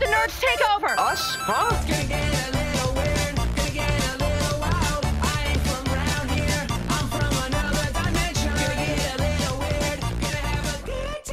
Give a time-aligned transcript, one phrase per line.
[0.00, 0.98] let the nerds take over.
[0.98, 1.34] Us?
[1.38, 1.70] Huh?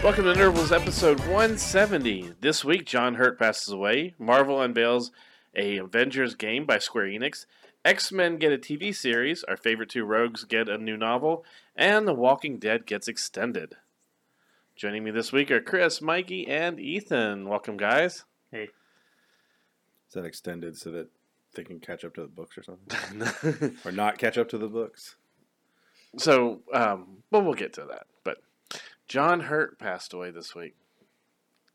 [0.04, 2.34] Welcome to Nerdables episode 170.
[2.40, 4.14] This week, John Hurt passes away.
[4.20, 5.12] Marvel unveils
[5.56, 7.46] a Avengers game by Square Enix.
[7.84, 9.44] X Men get a TV series.
[9.46, 11.44] Our favorite two rogues get a new novel.
[11.76, 13.76] And The Walking Dead gets extended.
[14.76, 17.48] Joining me this week are Chris, Mikey, and Ethan.
[17.48, 18.26] Welcome, guys.
[18.64, 21.08] Is that extended so that
[21.56, 23.78] they can catch up to the books or something?
[23.86, 25.16] or not catch up to the books?
[26.18, 28.08] so, um, well, we'll get to that.
[28.24, 28.38] But
[29.08, 30.76] John Hurt passed away this week.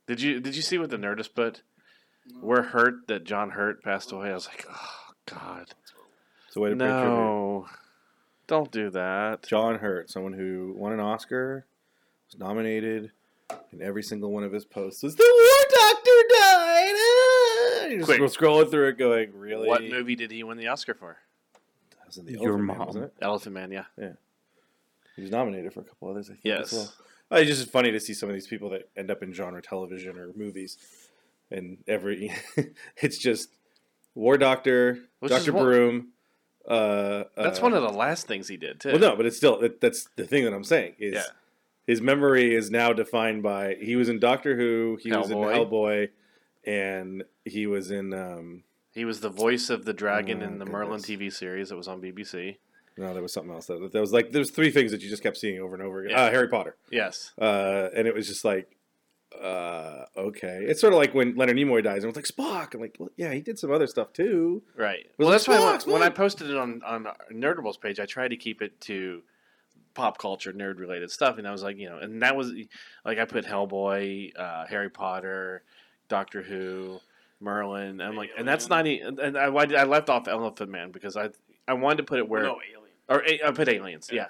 [0.07, 1.63] Did you did you see what the Nerdist put?
[2.41, 4.31] We're hurt that John Hurt passed away.
[4.31, 5.75] I was like, oh God.
[6.51, 6.75] So way to.
[6.75, 7.67] No,
[8.47, 9.47] don't do that.
[9.47, 11.65] John Hurt, someone who won an Oscar,
[12.27, 13.13] was nominated,
[13.71, 15.80] and every single one of his posts was the War
[16.87, 17.91] Doctor died.
[17.93, 18.21] You just Quick.
[18.21, 21.19] were scrolling through it, going, "Really?" What movie did he win the Oscar for?
[21.99, 22.87] That was in the Your Elephant Man, mom.
[22.87, 23.15] wasn't it?
[23.21, 23.73] Elephant Man.
[23.73, 23.85] Yeah.
[23.99, 24.13] Yeah.
[25.17, 26.41] He was nominated for a couple others, I think.
[26.45, 26.73] Yes.
[26.73, 26.93] As well.
[27.33, 29.63] Oh, it's just funny to see some of these people that end up in genre
[29.63, 30.79] television or movies,
[31.51, 32.33] and every
[32.97, 33.51] it's just
[34.15, 36.09] War Doctor, Which is Doctor one- Broom.
[36.69, 38.91] Uh, That's uh, one of the last things he did too.
[38.91, 41.23] Well, no, but it's still that, that's the thing that I'm saying is Yeah.
[41.87, 45.55] his memory is now defined by he was in Doctor Who, he was in Hellboy.
[45.71, 46.09] Hellboy,
[46.65, 50.67] and he was in um He was the voice of the dragon Oh, in the
[50.67, 51.01] Merlin.
[51.01, 52.57] TV series that was on BBC.
[52.97, 55.09] no there was something else that, that was like there was three things that you
[55.09, 56.17] just kept seeing over and over again.
[56.17, 56.25] Yeah.
[56.25, 57.33] Uh, Harry Potter, Yes.
[57.41, 58.77] uh, and it was just like.
[59.41, 60.59] Uh, okay.
[60.67, 62.75] It's sort of like when Leonard Nimoy dies, and it's like Spock.
[62.75, 64.65] I'm like, well, yeah, he did some other stuff too.
[64.77, 65.07] Right.
[65.19, 68.29] Well, it that's why when, when I posted it on on Nerdables page, I tried
[68.29, 69.23] to keep it to
[69.95, 72.53] pop culture, nerd related stuff, and I was like, you know, and that was
[73.05, 75.63] like I put Hellboy, uh, Harry Potter,
[76.11, 76.99] Doctor Who,
[77.41, 78.03] Merlin.
[78.03, 79.19] I'm like, and that's not even.
[79.19, 81.31] And I, I left off Elephant Man because I
[81.67, 82.91] I wanted to put it where no alien.
[83.09, 84.27] or a- I put aliens, yeah,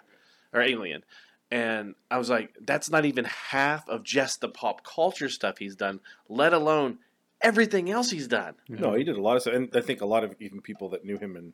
[0.53, 0.59] Yeah.
[0.59, 1.03] or alien.
[1.51, 5.75] And I was like, that's not even half of just the pop culture stuff he's
[5.75, 5.99] done,
[6.29, 6.99] let alone
[7.41, 8.55] everything else he's done.
[8.69, 10.91] No, he did a lot of stuff, and I think a lot of even people
[10.91, 11.53] that knew him in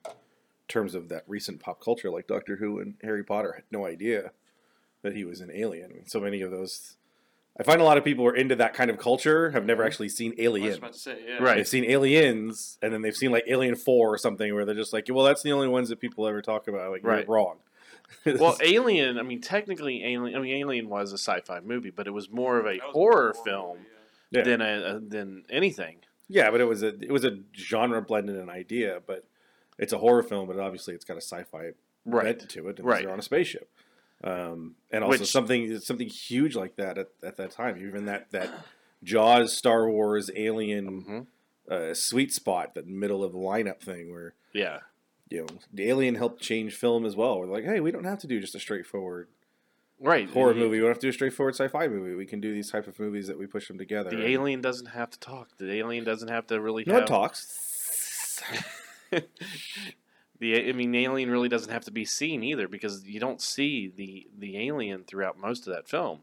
[0.68, 4.32] terms of that recent pop culture, like Doctor Who and Harry Potter, had no idea
[5.00, 5.90] that he was an alien.
[5.90, 6.96] I mean, so many of those.
[7.58, 9.82] I find a lot of people who are into that kind of culture have never
[9.82, 9.86] mm-hmm.
[9.86, 10.78] actually seen I was Alien.
[10.78, 11.36] about to say, yeah.
[11.42, 11.56] Right.
[11.56, 14.92] They've seen Aliens, and then they've seen like Alien Four or something, where they're just
[14.92, 17.26] like, "Well, that's the only ones that people ever talk about." Like, Right.
[17.26, 17.56] you're wrong.
[18.38, 19.18] Well, Alien.
[19.18, 20.36] I mean, technically, Alien.
[20.36, 22.92] I mean, Alien was a sci-fi movie, but it was more of a That was
[22.92, 23.78] horror more film
[24.30, 24.42] yeah.
[24.42, 25.96] than a, than anything.
[26.28, 29.24] yeah, but it was a it was a genre blend and an idea, but
[29.78, 31.70] it's a horror film, but obviously it's got a sci-fi
[32.04, 32.38] Right.
[32.38, 33.02] bent to it, and Right.
[33.02, 33.68] they're on a spaceship.
[34.26, 37.78] Um, and also Which- something something huge like that at, at that time.
[37.86, 38.50] Even that that
[39.04, 41.20] Jaws, Star Wars, Alien hmm
[41.72, 44.80] uh, sweet spot, that middle of the lineup thing, where Yeah.
[45.30, 47.38] you know the Alien helped change film as well.
[47.40, 49.28] We're like, hey, we don't have to do just a straightforward
[49.98, 50.28] Right.
[50.28, 50.76] horror The- movie.
[50.76, 52.14] We don't have to do a straightforward sci-fi movie.
[52.14, 54.10] We can do these type of movies that we push them together.
[54.10, 55.56] The alien doesn't have to talk.
[55.58, 58.42] The alien doesn't have to really no have it talks.
[60.38, 63.40] the I mean, the alien really doesn't have to be seen either because you don't
[63.40, 66.20] see the the alien throughout most of that film.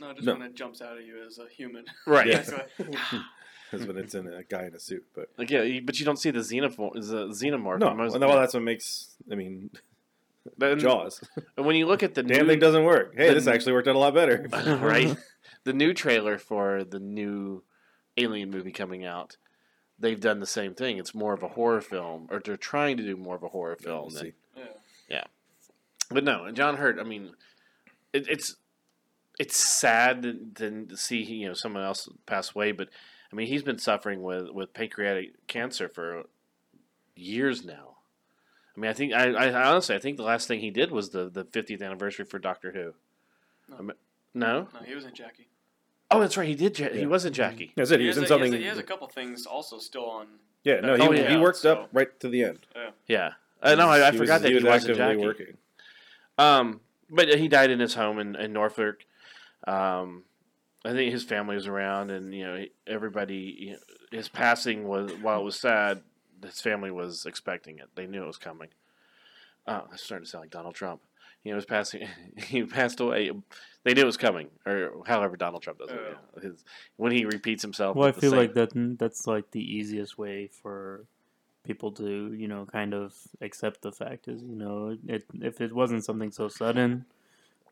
[0.00, 0.32] No, just No.
[0.34, 1.84] when it jumps out at you as a human.
[2.06, 2.26] Right.
[2.26, 2.36] Yeah.
[2.42, 3.22] That's what-
[3.70, 6.04] Because when it's in a guy in a suit, but Like yeah, you- but you
[6.06, 7.78] don't see the xenophor- the xenomorph.
[7.78, 9.14] no, in most, well, that's what makes.
[9.30, 9.70] I mean,
[10.58, 11.20] Then- Jaws.
[11.56, 13.14] and when you look at the Damn new, thing doesn't work.
[13.16, 14.46] Hey, the- this actually worked out a lot better.
[14.82, 15.16] right,
[15.64, 17.62] the new trailer for the new
[18.16, 19.36] Alien movie coming out,
[20.02, 20.98] they've done the same thing.
[20.98, 23.78] It's more of a horror film, or they're trying to do more of a horror
[23.84, 24.14] We'll film.
[24.14, 24.62] than- see.
[25.08, 25.24] yeah.
[26.10, 26.98] But no, John Hurt.
[27.00, 27.30] I mean,
[28.12, 28.56] it, it's
[29.38, 30.22] it's sad
[30.56, 32.72] to, to see you know someone else pass away.
[32.72, 32.90] But
[33.32, 36.24] I mean, he's been suffering with with pancreatic cancer for
[37.16, 37.96] years now.
[38.76, 41.10] I mean, I think I, I honestly I think the last thing he did was
[41.10, 42.92] the the 50th anniversary for Doctor Who.
[43.70, 43.76] No.
[43.78, 43.96] I mean-
[44.34, 44.68] no.
[44.74, 45.48] No, he was in Jackie.
[46.12, 46.46] Oh, that's right.
[46.48, 46.78] He did.
[46.78, 47.72] Ja- He was in Jackie.
[47.76, 48.00] That's it.
[48.00, 48.54] He was in a, he has something.
[48.54, 50.26] a- He has, a couple things also still on.
[50.64, 52.60] yeah, no, he, Oh, he worked So- up right to the end.
[53.08, 53.32] Yeah.
[53.62, 55.16] Uh, no, I, I He forgot was, that he was, was in Jackie.
[55.18, 55.56] working.
[56.38, 56.80] Um,
[57.10, 59.04] but he died in his home in, in Norfolk.
[59.66, 60.24] Um,
[60.84, 63.56] I think his family was around, and you know everybody.
[63.58, 63.78] You know,
[64.10, 66.02] his passing was while it was sad,
[66.42, 67.88] his family was expecting it.
[67.94, 68.68] They knew it was coming.
[69.66, 71.00] Oh, I'm starting to sound like Donald Trump.
[71.44, 72.08] You know, his passing.
[72.36, 73.30] he passed away.
[73.84, 75.98] They knew it was coming, or however Donald Trump does it.
[76.00, 76.14] Oh.
[76.36, 76.42] yeah.
[76.50, 76.64] His,
[76.96, 77.96] when he repeats himself.
[77.96, 81.04] Well, I feel same- like that that's like the easiest way for
[81.64, 85.72] people to you know kind of accept the fact is you know it if it
[85.72, 87.04] wasn't something so sudden,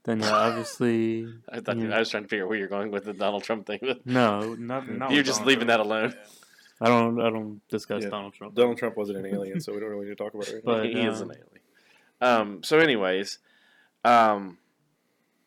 [0.04, 1.94] then yeah, obviously I thought Yeah.
[1.94, 3.78] I was trying to figure out where you're going with the Donald Trump thing.
[3.82, 5.88] but no, not, not You're just Donald leaving Trump.
[5.88, 6.14] that alone.
[6.80, 8.10] I don't I don't discuss Yeah.
[8.10, 8.54] Donald Trump.
[8.54, 10.54] Donald Trump wasn't an alien, so we don't really need to talk about it.
[10.54, 10.72] Right now.
[10.78, 11.46] But, he is uh, an alien.
[12.22, 12.62] Um.
[12.62, 13.38] So, anyways,
[14.04, 14.58] um,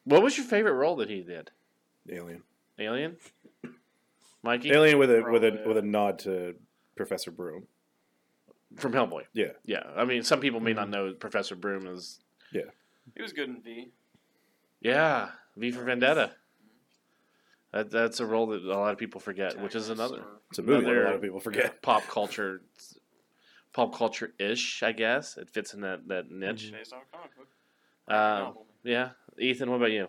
[0.05, 1.51] what was your favorite role that he did?
[2.09, 2.43] Alien.
[2.79, 3.17] Alien.
[4.41, 6.55] Mikey Alien with a with a Probably, with a nod to
[6.95, 7.67] Professor Broom.
[8.75, 9.23] from Hellboy.
[9.33, 9.51] Yeah.
[9.65, 9.83] Yeah.
[9.95, 10.91] I mean, some people may not Mhm.
[10.91, 12.19] know Professor Broom is.
[12.51, 12.63] Yeah.
[13.15, 13.91] He was good in V.
[14.81, 16.35] Yeah, V for Vendetta.
[17.71, 20.63] That that's a role that a lot of people forget, which is another It's a
[20.63, 21.81] movie that a lot of people forget.
[21.81, 22.61] pop culture,
[23.71, 24.83] pop culture ish.
[24.83, 26.71] I guess it fits in that that niche.
[26.71, 27.47] Based on a comic book.
[28.07, 28.53] Um,
[28.83, 30.07] yeah, Ethan, what about you?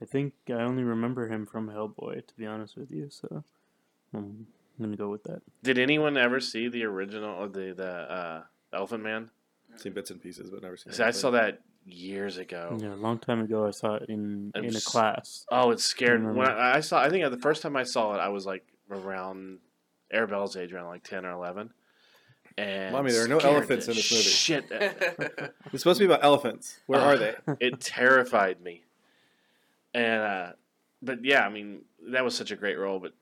[0.00, 3.08] I think I only remember him from Hellboy, to be honest with you.
[3.10, 3.44] So
[4.12, 4.46] I'm
[4.80, 5.42] gonna go with that.
[5.62, 8.42] Did anyone ever see the original or the the uh,
[8.72, 9.30] Elephant Man?
[9.76, 10.92] Seen bits and pieces, but never seen.
[10.92, 12.78] See, I saw that years ago.
[12.80, 15.46] Yeah, a long time ago, I saw it in I'm in a s- class.
[15.50, 16.32] Oh, it scared me.
[16.34, 17.00] when I, I saw.
[17.02, 19.58] I think the first time I saw it, I was like around
[20.12, 21.70] Arabelle's age, around like ten or eleven.
[22.58, 24.22] And Mommy, there are no elephants in this movie.
[24.24, 24.64] Shit,
[25.72, 26.80] It's supposed to be about elephants.
[26.86, 27.34] Where Uh, are they?
[27.60, 28.82] it terrified me.
[29.92, 30.52] And uh,
[31.02, 32.98] but yeah, I mean that was such a great role.
[32.98, 33.12] But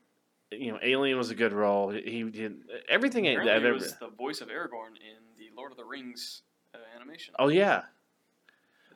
[0.52, 1.90] you know, Alien was a good role.
[1.90, 2.58] He, he did
[2.88, 3.26] everything.
[3.26, 3.72] I've he ever.
[3.72, 6.42] was the voice of Aragorn in the Lord of the Rings
[6.74, 7.34] uh, animation.
[7.38, 7.82] Oh yeah.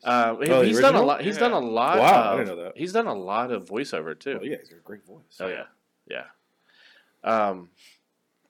[0.05, 1.21] Uh, Oh, he's done a lot.
[1.23, 1.99] He's done a lot.
[1.99, 2.77] Wow, I of, didn't know that.
[2.77, 4.39] He's done a lot of voiceover too.
[4.41, 5.37] Oh yeah, he's got a great voice.
[5.41, 5.65] Oh yeah,
[6.09, 6.25] yeah,
[7.25, 7.71] um,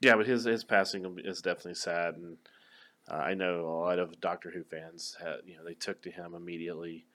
[0.01, 0.17] yeah.
[0.17, 2.37] But his his passing is definitely sad, and
[3.11, 6.11] uh, I know a lot of Doctor Who fans had you know they took to
[6.11, 7.07] him immediately,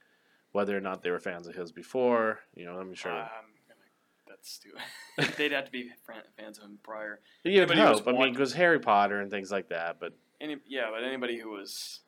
[0.52, 2.40] whether or not they were fans of his before.
[2.56, 3.12] You know, I'm sure.
[3.12, 3.28] Um,
[3.68, 3.80] gonna,
[4.28, 4.82] that's stupid.
[5.38, 5.92] They'd have to be
[6.38, 7.20] fans of him prior.
[7.68, 7.82] but he.
[8.08, 10.00] I mean, because Harry Potter and things like that.
[10.00, 12.00] But Any, yeah, but anybody who was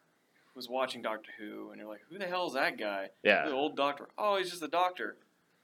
[0.56, 3.10] was watching Doctor Who and you're like, who the hell is that guy?
[3.24, 4.08] yeah, The old doctor.
[4.18, 5.18] Oh, he's just a doctor,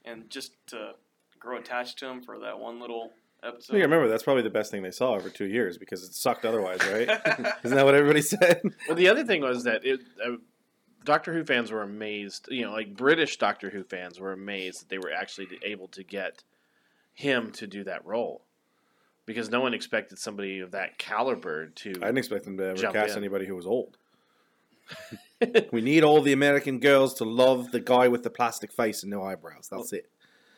[0.05, 0.93] and just to
[1.39, 3.11] grow attached to him for that one little
[3.43, 3.63] episode.
[3.63, 6.13] So you remember that's probably the best thing they saw over two years because it
[6.13, 7.09] sucked otherwise, right?
[7.63, 8.61] Isn't that what everybody said?
[8.87, 10.33] Well, the other thing was that it, uh,
[11.03, 12.47] Doctor Who fans were amazed.
[12.51, 16.03] You know, like British Doctor Who fans were amazed that they were actually able to
[16.03, 16.43] get
[17.13, 18.41] him to do that role,
[19.25, 21.89] because no one expected somebody of that caliber to.
[21.89, 23.17] I didn't expect them to ever cast in.
[23.17, 23.97] anybody who was old.
[25.71, 29.09] we need all the American girls to love the guy with the plastic face and
[29.09, 29.69] no eyebrows.
[29.71, 30.09] That's it.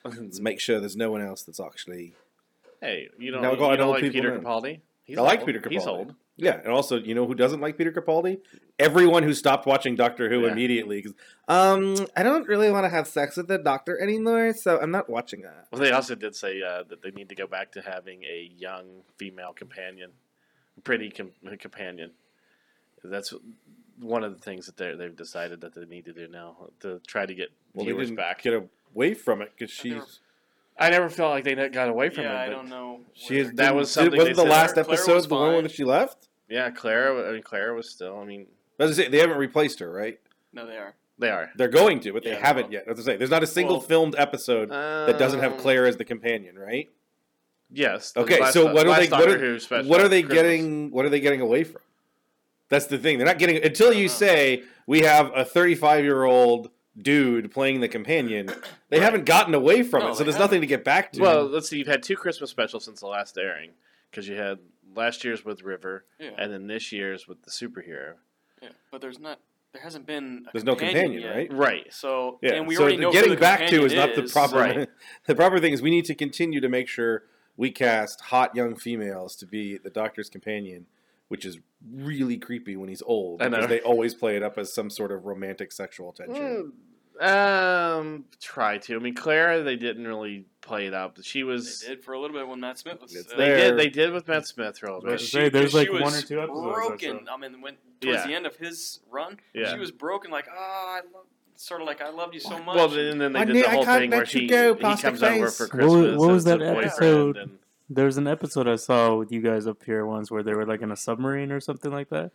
[0.04, 2.14] Let's make sure there's no one else that's actually.
[2.84, 4.42] Hey, you don't, Now you go don't old like Peter in.
[4.42, 4.82] Capaldi?
[5.06, 5.48] He's I like old.
[5.48, 5.72] Peter Capaldi.
[5.72, 6.16] He's old.
[6.36, 8.40] Yeah, and also, you know who doesn't like Peter Capaldi?
[8.80, 10.52] Everyone who stopped watching Doctor Who Yeah.
[10.52, 11.14] immediately because,
[11.48, 15.10] um, I don't really want to have sex with the Doctor anymore, so I'm not
[15.10, 15.68] watching that.
[15.72, 18.50] Well, they also did say uh, that they need to go back to having a
[18.58, 20.12] young female companion,
[20.84, 22.12] pretty com- companion.
[23.04, 23.32] That's
[24.00, 27.00] one of the things that they they've decided that they need to do now to
[27.06, 28.42] try to get Well, they viewers didn't back.
[28.42, 28.54] get
[28.96, 30.20] away from it because she's
[30.78, 32.48] I never felt like they got away from yeah, it.
[32.48, 33.02] I don't know.
[33.14, 35.56] She is, that was something Wasn't the last Clara episode was the one fine.
[35.64, 36.28] when she left?
[36.50, 37.30] Yeah, Clara.
[37.30, 38.20] I mean, Clara was still.
[38.20, 38.48] I mean,
[38.80, 40.20] As I say, they haven't replaced her, right?
[40.52, 40.94] No, they are.
[41.20, 41.52] they are.
[41.56, 42.88] They're going to, but they haven't well- yet.
[42.88, 45.86] As I say, there's not a single Well- filmed episode that doesn't have Um, Claire
[45.86, 46.90] as the companion, right?
[47.72, 48.14] Yes.
[48.16, 49.08] Okay, last- so what are they?
[49.08, 50.34] What are, Who what are they Christmas.
[50.44, 50.92] getting?
[50.92, 51.82] What are they getting away from?
[52.70, 53.18] That's the thing.
[53.18, 54.08] They're not getting until you know.
[54.14, 56.70] say we have a 35 year old
[57.02, 58.50] dude playing the companion.
[58.90, 61.22] They haven't gotten away from No, it, so they there's nothing to get back to.
[61.22, 61.80] Well, let's see.
[61.80, 63.72] You've had two Christmas specials since the last airing
[64.12, 64.60] because you had
[64.96, 68.14] last year's with River Yeah, and then this year's with the superhero.
[68.62, 68.70] yeah.
[68.92, 69.40] But there's not.
[69.72, 70.46] There hasn't been.
[70.48, 71.36] A there's no companion, yet.
[71.36, 71.52] right?
[71.52, 71.92] Right.
[71.92, 72.54] So Yeah.
[72.54, 74.24] and we so already the know who getting the back to companion is not the
[74.32, 74.56] proper.
[74.60, 74.90] Right.
[75.26, 77.24] the proper thing is we need to continue to make sure
[77.58, 80.86] we cast hot young females to be the Doctor's companion,
[81.34, 81.58] which is
[81.92, 83.68] really creepy when he's old I because know.
[83.68, 86.72] they always play it up as some sort of romantic sexual tension.
[87.20, 88.96] Mm, um, try to.
[88.96, 91.18] I mean, Clara, they didn't really play it up.
[91.24, 91.80] She was.
[91.82, 93.16] They did for a little bit when Matt Smith was.
[93.16, 93.78] It's uh, They did.
[93.80, 95.20] They did with Matt Smith for a little bit.
[95.22, 97.28] she- Say, there's she like was one or two episodes broken.
[97.32, 98.28] I mean, when towards Yeah.
[98.28, 99.74] the end of his run, Yeah.
[99.74, 100.30] she was broken.
[100.30, 101.26] Like, ah, I love,
[101.56, 102.76] sort of like I loved you so much.
[102.76, 104.80] Well, and then they I did knew- the whole thing where you he, go, he
[104.80, 105.58] plastic comes over face.
[105.58, 106.18] for What was- Christmas.
[106.20, 107.38] what was that episode?
[107.38, 107.58] and-
[107.96, 110.82] There's an episode I saw with you guys up here once where they were like
[110.82, 112.32] in a submarine or something like that.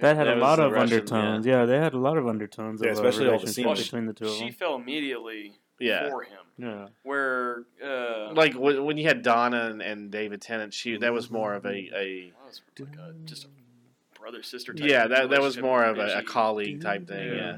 [0.00, 1.46] That had That a lot of Russian, undertones.
[1.46, 1.64] Yeah.
[1.64, 2.80] they had a lot of undertones.
[2.82, 3.82] Yeah, of especially all the relationship scenes.
[3.84, 4.52] between the two of she them.
[4.54, 6.08] fell immediately yeah.
[6.10, 6.38] for him.
[6.58, 11.12] Yeah, Where uh, Like when when you had Donna and, and David Tennant, she that
[11.12, 13.48] was more of a, a that was like a, just a
[14.18, 14.72] brother sister.
[14.72, 17.28] type yeah that that was more of a, a colleague type thing.
[17.28, 17.34] Yeah.
[17.34, 17.56] Yeah.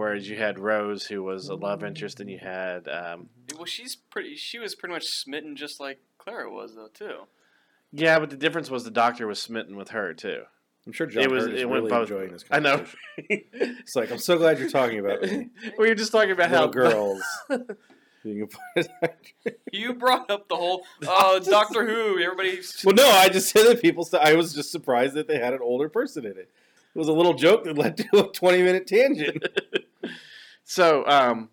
[0.00, 3.96] Whereas you had Rose, who was a love interest, and you had um, Well, she's
[3.96, 4.34] pretty.
[4.34, 7.24] She was pretty much smitten, just like Clara was, though, too.
[7.92, 10.44] yeah, but the difference was the Doctor was smitten with her too.
[10.86, 12.82] I'm sure John It was- Hurt is it really both- enjoying this I know.
[13.18, 15.50] It's like I'm so glad you're talking about me.
[15.78, 17.22] we were just talking about little how girls
[18.24, 18.88] being a part
[19.44, 19.52] of.
[19.70, 22.18] You brought up the whole uh, Doctor Who.
[22.18, 24.04] Everybody's Well, no, I just said that people.
[24.06, 26.48] St- I was just surprised that they had an older person in it.
[26.94, 29.44] It was a little joke that led to a 20 minute tangent.
[30.70, 31.48] So, um,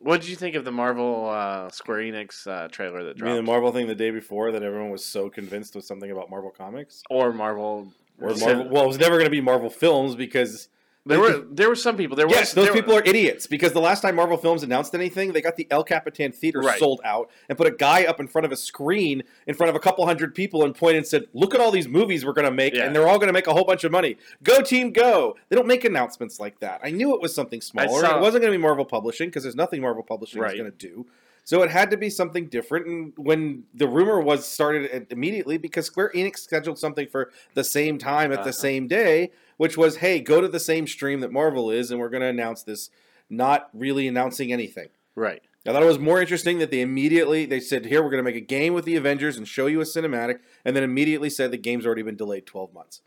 [0.00, 3.36] what did you think of the Marvel uh, Square Enix uh, trailer that I mean,
[3.36, 6.50] the Marvel thing the day before that everyone was so convinced was something about Marvel
[6.50, 7.92] Comics or Marvel?
[8.20, 8.68] or Marvel.
[8.70, 10.68] Well, it was never going to be Marvel films because
[11.08, 12.16] there were there were some people.
[12.16, 13.46] There yes, was those there people were, are idiots.
[13.46, 16.78] Because the last time Marvel Films announced anything, they got the El Capitan Theater Right.
[16.78, 19.76] sold out and put a guy up in front of a screen in front of
[19.76, 22.44] a couple hundred people and pointed and said, "Look at all these movies we're going
[22.46, 22.84] to make, Yeah.
[22.84, 24.16] and they're all going to make a whole bunch of money.
[24.42, 26.80] Go team, go!" They don't make announcements like that.
[26.84, 28.00] I knew it was something smaller.
[28.00, 30.54] saw- it wasn't going to be Marvel Publishing because there's nothing Marvel Publishing Right.
[30.54, 31.06] is going to do.
[31.48, 32.86] So it had to be something different.
[32.86, 37.96] And when the rumor was started immediately, because Square Enix scheduled something for the same
[37.96, 38.48] time at Uh-huh.
[38.48, 41.98] the same day, which was, hey, go to the same stream that Marvel is, and
[42.00, 42.90] we're going to announce this,
[43.30, 44.88] not really announcing anything.
[45.14, 45.40] right.
[45.66, 48.30] I thought it was more interesting that they immediately they said, "Here, we're going to
[48.30, 51.50] make a game with the Avengers and show you a cinematic," and then immediately said
[51.50, 53.00] the game's already been delayed twelve months.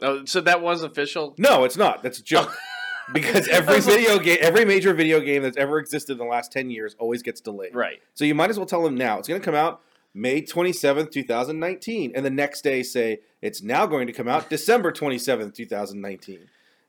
[0.00, 1.34] Oh, so that was official.
[1.38, 2.02] No, it's not.
[2.04, 2.56] That's a joke.
[3.12, 6.70] because every video game, every major video game that's ever existed in the last ten
[6.70, 7.74] years, always gets delayed.
[7.74, 8.00] Right.
[8.14, 9.18] So you might as well tell them now.
[9.18, 9.80] It's going to come out
[10.14, 12.12] May 27th, 2019.
[12.14, 16.40] And the next day say it's now going to come out December 27th, 2019.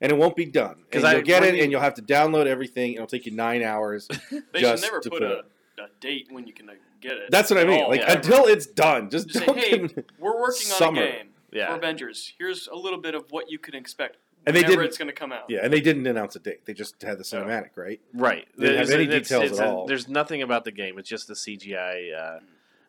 [0.02, 0.78] And it won't be done.
[0.90, 2.94] Because I- you'll get it you- and you'll have to download everything.
[2.94, 4.08] It'll take you nine hours.
[4.54, 5.44] they just should never to put put a,
[5.84, 7.30] a date when you can uh, get it.
[7.32, 7.84] That's what I mean.
[7.84, 8.18] all, Like ever.
[8.18, 11.02] until it's done, just, Just say, don't hey, give- we're working Summer.
[11.02, 11.68] on a game Yeah.
[11.68, 12.34] for Avengers.
[12.40, 14.18] Here's a little bit of what you can expect.
[14.50, 15.46] And they didn't- it's going to come out.
[15.50, 16.66] Yeah, and they didn't announce a date.
[16.66, 18.02] They just had the cinematic, right?
[18.14, 18.48] Right.
[18.58, 19.88] They didn't have There's- any it's- details it's at a- all.
[19.88, 21.00] There's nothing about the game.
[21.00, 22.40] It's just the CGI uh,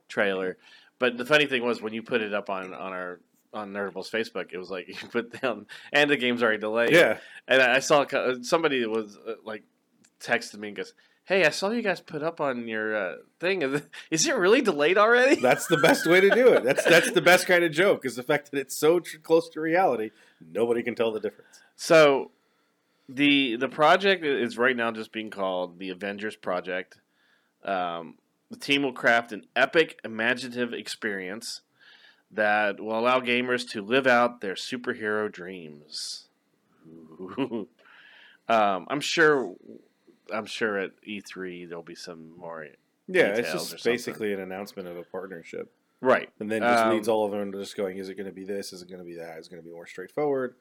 [0.09, 0.57] trailer.
[0.99, 3.21] But the funny thing was when you put it up on on our
[3.52, 6.90] on Nerdable's Facebook, it was like you put down and the game's already delayed.
[6.93, 7.19] Yeah.
[7.49, 9.62] And I saw co- somebody was uh, like
[10.21, 10.93] texted me and goes,
[11.31, 13.63] "Hey, I saw you guys put up on your uh, thing.
[14.11, 16.65] Is it really delayed already?" That's the best way to do it.
[16.65, 19.49] That's that's the best kind of joke is the fact that it's so tr- close
[19.51, 20.11] to reality,
[20.53, 21.61] nobody can tell the difference.
[21.77, 22.33] So
[23.09, 26.99] the the project is right now just being called the Avengers Project.
[27.65, 28.17] Um,
[28.51, 31.61] the team will craft an epic, imaginative experience
[32.33, 36.27] that will allow gamers to live out their superhero dreams.
[38.51, 39.55] Um, I'm sure.
[40.33, 42.67] I'm sure at E3 there'll be some more.
[43.09, 45.73] Yeah, it's just basically an announcement of a partnership.
[46.01, 46.31] Right.
[46.41, 48.33] And then just Um, leads all of them to just going, is it going to
[48.33, 48.73] be this?
[48.73, 49.39] Is it going to be that?
[49.39, 50.55] Is it going to be more straightforward?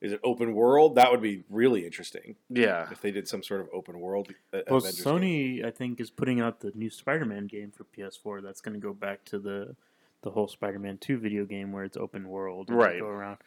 [0.00, 0.94] Is it open world?
[0.96, 2.88] That would be really interesting Yeah.
[2.92, 4.28] if they did some sort of open world.
[4.52, 5.14] uh, Well, Avengers game.
[5.14, 8.42] Sony, I think, is putting out the new Spider-Man game for PS4.
[8.42, 9.74] That's going to go back to the
[10.22, 12.98] the whole Spider-Man Two video game where it's open world, and Right.
[13.00, 13.38] Go around,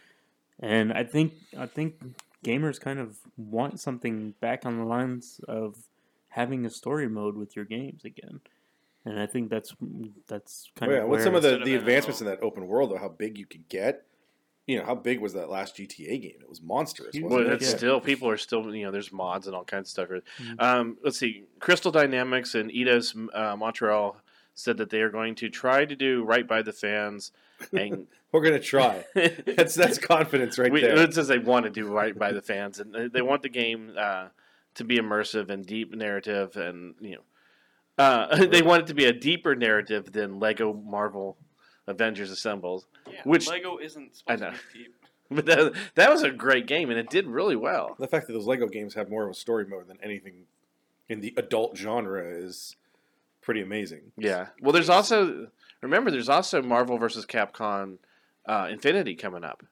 [0.59, 1.95] and I think I think
[2.43, 5.75] gamers kind of want something back on the lines of
[6.29, 8.39] having a story mode with your games again,
[9.05, 9.73] and I think that's
[10.27, 12.41] that's kind yeah, of with where some of the, Instead of the advancements in that
[12.43, 14.05] open world, though, how big you can get.
[14.67, 16.37] You know, how big was that last GTA game?
[16.41, 17.15] It was monstrous.
[17.15, 17.53] Wasn't Well, it?
[17.53, 17.75] it's Yeah.
[17.77, 20.09] still people are still you know there's mods and all kinds of stuff.
[20.37, 20.61] Mhm.
[20.61, 24.21] Um, let's see, Crystal Dynamics and Eidos uh, Montreal
[24.53, 27.31] said that they are going to try to do right by the fans,
[27.73, 29.05] and We're going to try.
[29.15, 30.95] That's that's confidence right we, there.
[30.99, 33.49] it says they want to do right by the fans, and they- they want the
[33.49, 34.27] game uh,
[34.75, 37.21] to be immersive and deep narrative, and you know,
[37.97, 41.37] uh, they want it to be a deeper narrative than Lego Marvel
[41.87, 42.85] Avengers Assembled.
[43.11, 44.49] Yeah, Which- Lego isn't I supposed know.
[44.51, 44.95] to be deep.
[45.31, 47.95] But that, that was a great game, and it did really well.
[47.99, 50.45] The fact that those Lego games have more of a story mode than anything
[51.07, 52.75] in the adult genre is
[53.41, 54.11] pretty amazing.
[54.17, 54.47] Yeah.
[54.59, 55.49] Well, there's also
[55.81, 57.97] remember there's also Marvel versus Capcom
[58.49, 59.63] uh, Infinity coming up,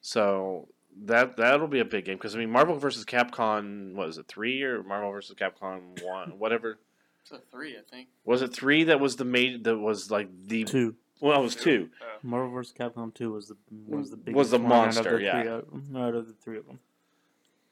[0.00, 0.68] so
[1.04, 4.26] that that'll be a big game because I mean Marvel versus Capcom what was it
[4.26, 6.78] three or Marvel versus Capcom one whatever
[7.22, 8.08] It's a three, I think.
[8.24, 10.96] was it three that was the main that was like the two.
[11.20, 12.72] well it was two Uh, Marvel vs.
[12.78, 15.42] Capcom Two was the was the biggest Was the one out of monster, the yeah.
[15.42, 16.78] three out, out of the three of them.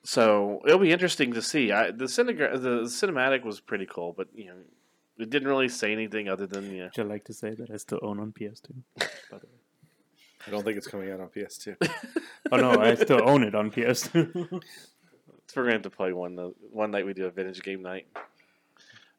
[0.04, 1.72] so it'll be interesting to see.
[1.72, 4.54] I the cinegra- the cinematic was pretty cool, but you know
[5.18, 7.70] it didn't really say anything other than you know, Which I like to say that
[7.70, 8.70] I still own on PS2.
[10.46, 10.50] By the way.
[10.50, 11.76] I don't think it's coming out on PS2.
[12.52, 14.32] Oh no, I still own it on PS2.
[15.56, 18.06] we're gonna have to play one uh, one night we do a vintage game night.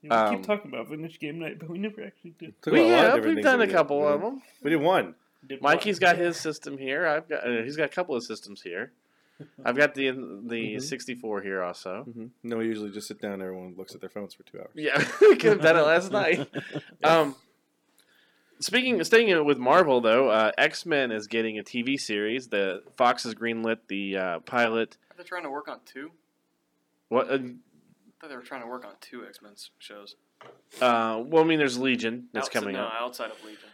[0.02, 2.54] we Um, keep talking about Vintage Game Night, but we never actually did.
[2.62, 4.12] Took We a lot of have different we've things done that a we couple did.
[4.14, 4.42] of them.
[4.64, 5.16] We did one.
[5.46, 7.06] did Mikey's got his system here.
[7.06, 8.92] I've got uh, he's got a couple of systems here.
[9.66, 10.82] I've got the the Mhm.
[10.82, 12.04] 64 here also.
[12.06, 14.60] hmm No, we usually just sit down and everyone looks at their phones for two
[14.60, 14.70] hours.
[14.74, 16.48] Yeah, we could have done it last night.
[17.04, 17.36] Um,
[18.60, 22.48] Speaking, staying with Marvel though, uh, X Men is getting a TV series.
[22.48, 24.98] The Fox has greenlit the uh, pilot.
[25.12, 26.12] Are they trying to work on two?
[27.10, 27.30] What?
[27.30, 27.40] Uh, I
[28.20, 30.16] thought they were trying to work on two X Men shows.
[30.82, 32.94] uh, well, I mean, there's Legion that's outside, coming no, up.
[33.00, 33.70] outside of Legion.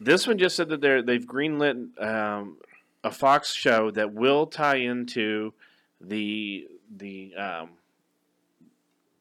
[0.00, 2.56] This one just said that they're they've greenlit um,
[3.04, 5.52] a Fox show that will tie into
[6.00, 7.70] the the um,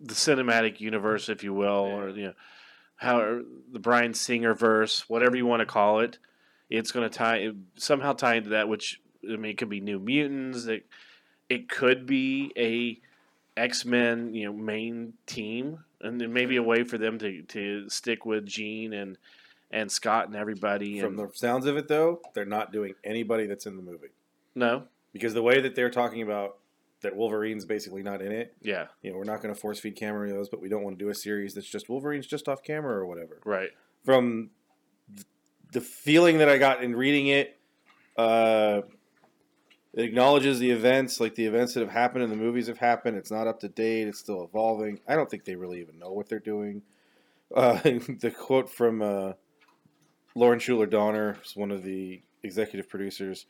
[0.02, 2.34] the cinematic universe, if you will, or you know
[2.98, 6.18] how the Bryan Singer verse, whatever you want to call it.
[6.70, 8.68] It's going to tie somehow tie into that.
[8.68, 10.66] Which I mean, it could be New Mutants.
[10.66, 10.86] It
[11.50, 13.00] it could be a
[13.60, 17.90] X Men, you know, main team, and then maybe a way for them to to
[17.90, 19.18] stick with Jean and
[19.72, 21.00] and Scott and everybody.
[21.00, 24.10] From and, the sounds of it, though, they're not doing anybody that's in the movie
[24.58, 26.58] no, because the way that they're talking about
[27.02, 28.56] that Wolverine's basically not in it.
[28.62, 31.06] yeah, You know, we're not going to force feed cameos, but we don't want to
[31.06, 33.40] do a series that's just Wolverine's just off camera or whatever.
[33.46, 33.70] right.
[34.04, 34.52] From
[35.74, 37.60] the feeling that I got in reading it,
[38.18, 38.82] uh,
[39.94, 43.18] it acknowledges the events, like the events that have happened in the movies have happened.
[43.18, 44.08] It's not up to date.
[44.08, 45.00] It's still evolving.
[45.08, 46.84] I don't think they really even know what they're doing.
[47.54, 49.34] Uh, the quote from uh,
[50.36, 53.46] Lauren Shuler Donner, who's one of the executive producers,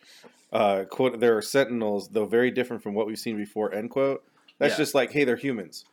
[0.54, 4.24] uh, quote: "There are Sentinels, though very different from what we've seen before." End quote.
[4.60, 4.78] That's Yeah.
[4.78, 5.86] just like, hey, they're humans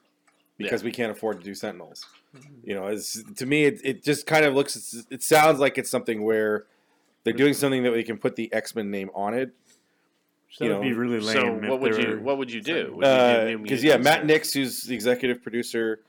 [0.57, 0.87] because Yeah.
[0.87, 2.07] we can't afford to do Sentinels.
[2.65, 5.05] You know, it's, to me, it, it just kind of looks.
[5.11, 6.65] It sounds like it's something where
[7.25, 9.51] they're doing something that we can put the X Men name on it.
[10.51, 11.65] So You that'd be really lame.
[11.65, 12.95] if what would you what would you do?
[12.97, 16.01] Would you do New Because Uh, yeah, Matt Nix, who's the executive producer,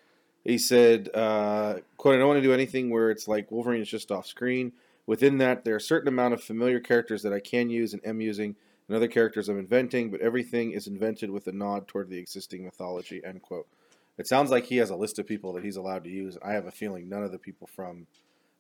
[0.44, 3.90] he said, uh, "quote I don't want to do anything where it's like Wolverine is
[3.90, 4.72] just off screen.
[5.08, 8.06] Within that, there are a certain amount of familiar characters that I can use and
[8.06, 8.56] am using,
[8.88, 10.12] and other characters I'm inventing.
[10.12, 13.68] But everything is invented with a nod toward the existing mythology." End quote.
[14.18, 16.38] It sounds like he has a list of people that he's allowed to use.
[16.42, 18.08] I have a feeling none of the people from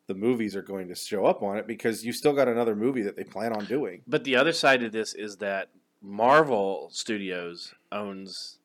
[0.07, 3.01] the movies are going to show up on it because you still got another movie
[3.01, 4.03] that they plan on doing.
[4.05, 5.69] But the other side of this is that
[6.01, 8.59] Marvel Studios owns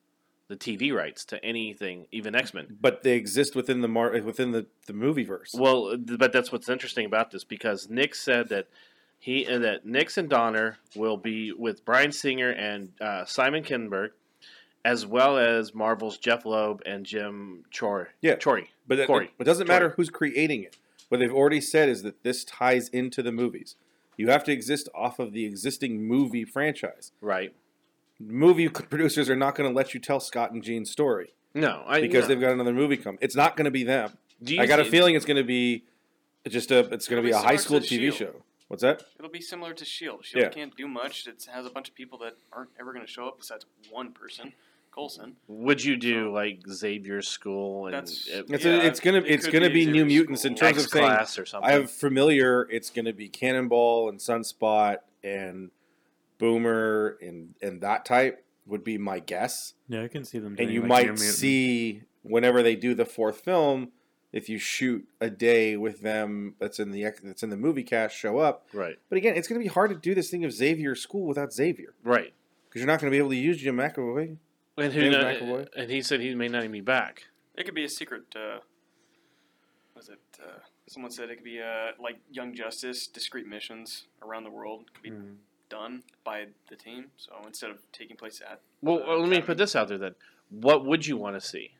[0.51, 2.77] the TV rights to anything, even X Men.
[2.79, 5.55] But they exist within the mar- within the the movie verse.
[5.57, 8.67] Well, th- but that's what's interesting about this because Nick said that
[9.17, 14.09] he uh, that Nix and Donner will be with Bryan Singer and uh, Simon Kinberg,
[14.83, 18.09] as well as Marvel's Jeph Loeb and Jim Chor.
[18.21, 18.35] Yeah.
[18.35, 18.67] Chory.
[18.87, 19.31] But it, Corey.
[19.39, 20.77] it doesn't matter who's creating it.
[21.07, 23.75] What they've already said is that this ties into the movies.
[24.17, 27.11] You have to exist off of the existing movie franchise.
[27.21, 27.53] Right.
[28.27, 32.01] Movie producers are not going to let you tell Scott and Jean's story No, I,
[32.01, 32.27] because no.
[32.29, 33.19] they've got another movie coming.
[33.21, 34.11] It's not going to be them.
[34.57, 35.83] I got a feeling it's going to be
[36.47, 36.79] just a.
[36.93, 38.17] It's going to be be a high school TV S.H.I.E.L.D..
[38.17, 38.43] show.
[38.69, 39.03] What's that?
[39.19, 40.25] It'll be similar to Shield.
[40.25, 40.49] Shield Yeah.
[40.49, 41.27] Can't do much.
[41.27, 44.13] It has a bunch of people that aren't ever going to show up besides one
[44.13, 44.53] person,
[44.95, 45.35] Coulson.
[45.47, 49.17] Would you do So- like Xavier's school and That's- uh, It's, Yeah, a, it's gonna
[49.19, 51.45] it it's gonna be be New zero Mutants in terms X of saying class or
[51.45, 51.69] something?
[51.69, 52.67] I have familiar.
[52.71, 55.69] It's going to be Cannonball and Sunspot and
[56.41, 59.73] Boomer and and that type would be my guess.
[59.87, 60.55] Yeah, I can see them.
[60.59, 63.91] And you like might see whenever they do the fourth film,
[64.33, 68.15] if you shoot a day with them that's in the that's in the movie cast
[68.15, 68.67] show up.
[68.73, 71.25] right, But again, it's going to be hard to do this thing of Xavier School
[71.27, 72.33] without Xavier right.
[72.67, 74.37] because you're not going to be able to use Jim McAvoy.
[74.77, 75.67] And who James kno- McAvoy?
[75.75, 77.23] and he said he may not even be back.
[77.55, 78.23] It could be a secret.
[78.35, 78.59] Uh,
[79.95, 80.19] was it?
[80.41, 84.85] Uh, someone said it could be uh, like Young Justice, discrete missions around the world
[84.93, 85.35] could be Mm.
[85.71, 87.05] Done by the team.
[87.17, 89.45] So instead of taking place at Well, uh, well, let me Academy.
[89.47, 90.13] put this out there then.
[90.49, 91.71] What would you want to see?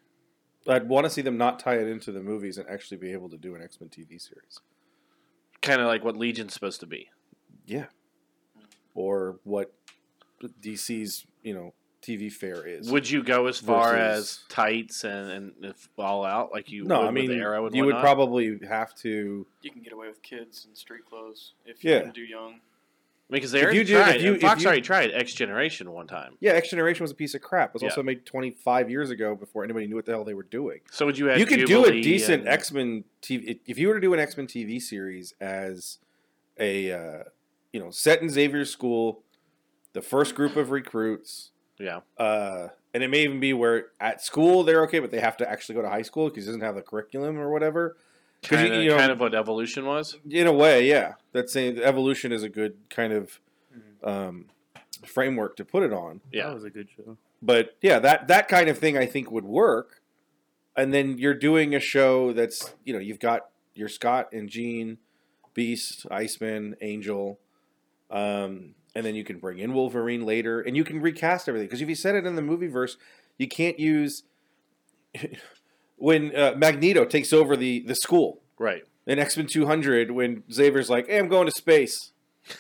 [0.68, 3.30] I'd want to see them not tie it into the movies and actually be able
[3.30, 4.60] to do an X Men TV series.
[5.62, 7.10] Kind of like what Legion's supposed to be.
[7.66, 7.86] Yeah.
[8.96, 9.74] Or what
[10.62, 12.92] DC's, you know, TV fare is.
[12.92, 16.84] Would you go as far Versus- as tights and, and if all out like you
[16.86, 18.04] no, would I mean, with the arrow and you would whatnot?
[18.04, 19.46] probably have to.
[19.62, 22.02] You can get away with kids and street clothes if you Yeah.
[22.02, 22.60] can do young.
[23.32, 24.16] Because they if you do- tried.
[24.18, 26.36] if you- and Fox if you- already tried X Generation one time.
[26.40, 27.70] Yeah, X Generation was a piece of crap.
[27.70, 27.90] It was Yeah.
[27.90, 30.82] also made 25 years ago before anybody knew what the hell they were doing.
[30.92, 33.60] So would you you could do a decent and- X Men TV.
[33.66, 35.98] If you were to do an X Men TV series as
[36.60, 37.24] a, uh,
[37.74, 39.24] you know, set in Xavier's school,
[39.94, 44.64] the first group of recruits, Yeah, uh, and it may even be where at school
[44.64, 46.76] they're okay, but they have to actually go to high school because he doesn't have
[46.76, 47.98] the curriculum or whatever.
[48.44, 50.18] 'Cause you- kind of you know- kind of what Evolution was.
[50.30, 51.14] In a way, yeah.
[51.32, 53.40] That's saying evolution is a good kind of
[54.04, 54.08] Mhm.
[54.08, 54.50] um,
[55.06, 56.22] framework to put it on.
[56.32, 57.18] Yeah, That was a good show.
[57.42, 60.02] But yeah, that that kind of thing I think would work.
[60.76, 64.98] And then you're doing a show that's you know you've got your Scott and Jean,
[65.54, 67.40] Beast, Iceman, Angel,
[68.10, 71.82] um, and then you can bring in Wolverine later, and you can recast everything because
[71.82, 72.98] if you said it in the movie verse,
[73.38, 74.24] you can't use
[76.02, 78.42] when uh, Magneto takes over the the school.
[78.58, 78.84] right.
[79.08, 82.12] in X Men 200 when Xavier's like, "Hey, I'm going to space,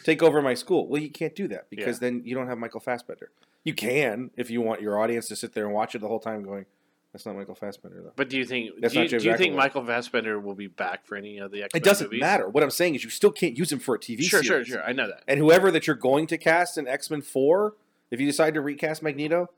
[0.03, 2.79] take over my school." Well, you can't do that because then you don't have Michael
[2.79, 3.29] Fassbender.
[3.63, 6.19] You can if you want your audience to sit there and watch it the whole
[6.19, 6.65] time, going,
[7.13, 9.29] "That's not Michael Fassbender, though." But do you think That's do you, not James do
[9.29, 11.81] you think Michael Fassbender will be back for any of the X Men?
[11.81, 12.49] It doesn't matter.
[12.49, 14.67] What I'm saying is, you still can't use him for a TV Sure, series.
[14.67, 14.83] sure, sure.
[14.83, 15.23] I know that.
[15.27, 17.75] And whoever that you're going to cast in X Men 4,
[18.09, 19.49] if you decide to recast Magneto,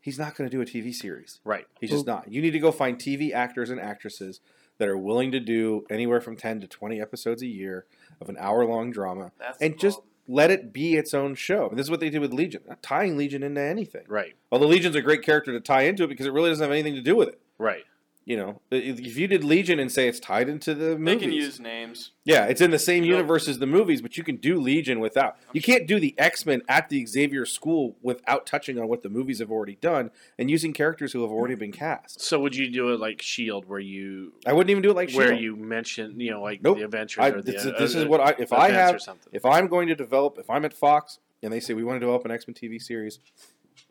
[0.00, 1.40] he's not going to do a TV series.
[1.44, 1.66] Right.
[1.80, 2.30] He's just not.
[2.30, 4.40] You need to go find TV actors and actresses
[4.78, 7.86] that are willing to do anywhere from 10 to 20 episodes a year
[8.20, 11.68] of an hour long drama That's the and just let it be its own show.
[11.68, 14.04] And this is what they did with Legion, not tying Legion into anything.
[14.06, 14.34] Right.
[14.52, 16.94] Although Legion's a great character to tie into it because it really doesn't have anything
[16.94, 17.40] to do with it.
[17.58, 17.84] Right.
[18.28, 21.14] You know, if if you did Legion and say it's tied into the movies, They
[21.14, 22.10] movies, can use names.
[22.24, 23.08] yeah, it's in the same Nope.
[23.12, 25.38] universe as the movies, but you can do Legion without.
[25.54, 29.08] You can't do the X Men at the Xavier School without touching on what the
[29.08, 32.20] movies have already done and using characters who have already been cast.
[32.20, 35.08] So would you do it like Shield, where you I wouldn't even do it like
[35.08, 35.42] Shield where She-Hulk.
[35.42, 36.76] you mention you know like Nope.
[36.76, 38.78] the Avengers I, or the this, uh, this is uh, what I if I events
[38.92, 39.30] have something.
[39.32, 42.00] if I'm going to develop if I'm at Fox and they say we want to
[42.00, 43.20] develop an X Men TV series,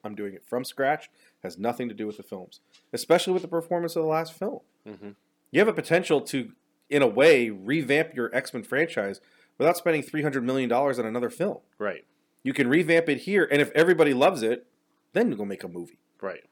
[0.04, 1.10] I'm doing it from scratch.
[1.48, 2.60] Has nothing to do with the films,
[2.94, 4.60] especially with the performance of the last film.
[4.88, 5.16] Mhm.
[5.52, 6.52] You have a potential to,
[6.90, 9.22] in a way, revamp your X Men franchise
[9.58, 11.60] without spending three hundred million dollars on another film.
[11.80, 12.04] Right.
[12.44, 14.68] You can revamp it here, and if everybody loves it,
[15.14, 16.00] then you go make a movie.
[16.22, 16.44] Right.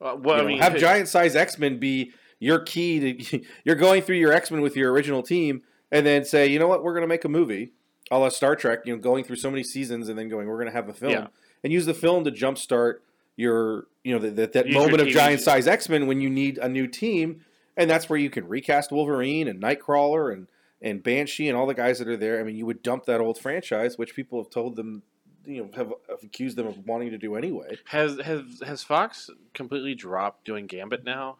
[0.00, 3.40] Uh, You well, know, I mean, have giant size X Men be your key to.
[3.64, 6.68] You're going through your X Men with your original team, and then say, you know
[6.68, 7.72] what, we're going to make a movie,
[8.10, 8.80] a la Star Trek.
[8.86, 10.92] You know, going through so many seasons, and then going, we're going to have a
[10.94, 11.26] film, Yeah.
[11.64, 12.96] and use the film to jumpstart
[13.38, 16.28] your, you know, that that, that Use moment of giant size X Men when you
[16.28, 17.44] need a new team,
[17.76, 20.48] and that's where you can recast Wolverine and Nightcrawler and
[20.82, 22.40] and Banshee and all the guys that are there.
[22.40, 25.02] I mean, you would dump that old franchise, which people have told them.
[25.46, 27.78] You know, have, have accused them of wanting to do anyway.
[27.86, 31.36] has has has Fox completely dropped doing Gambit now?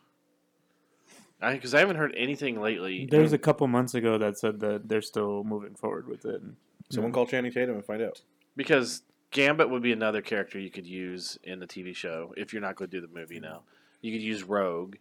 [1.40, 3.06] Because I, haven't heard anything lately.
[3.08, 6.42] There was a couple months ago that said that they're still moving forward with it.
[6.90, 8.22] Someone call Channing Tatum and find out.
[8.56, 12.62] because Gambit would be another character you could use in the TV show if you're
[12.62, 13.62] not going to do the movie now.
[14.00, 14.96] You could use Rogue.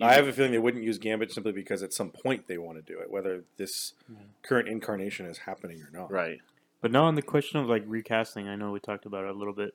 [0.00, 2.76] I have a feeling they wouldn't use Gambit simply because at some point they want
[2.78, 3.94] to do it, whether this
[4.42, 6.10] current incarnation is happening or not.
[6.12, 6.38] Right.
[6.82, 9.32] But now on the question of like recasting, I know we talked about it a
[9.32, 9.74] little bit,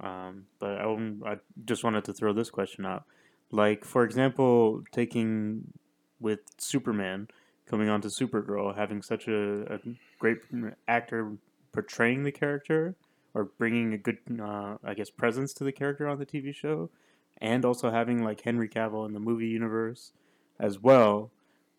[0.00, 0.84] um, but I,
[1.26, 3.04] I just wanted to throw this question out.
[3.50, 5.72] Like for example, taking
[6.20, 7.28] with Superman
[7.68, 9.80] coming onto Supergirl, having such a, a
[10.20, 10.38] great
[10.86, 11.32] actor
[11.72, 12.94] portraying the character
[13.36, 16.88] or bringing a good, uh, I guess, presence to the character on the TV show,
[17.36, 20.12] and also having like Henry Cavill in the movie universe
[20.58, 21.30] as well.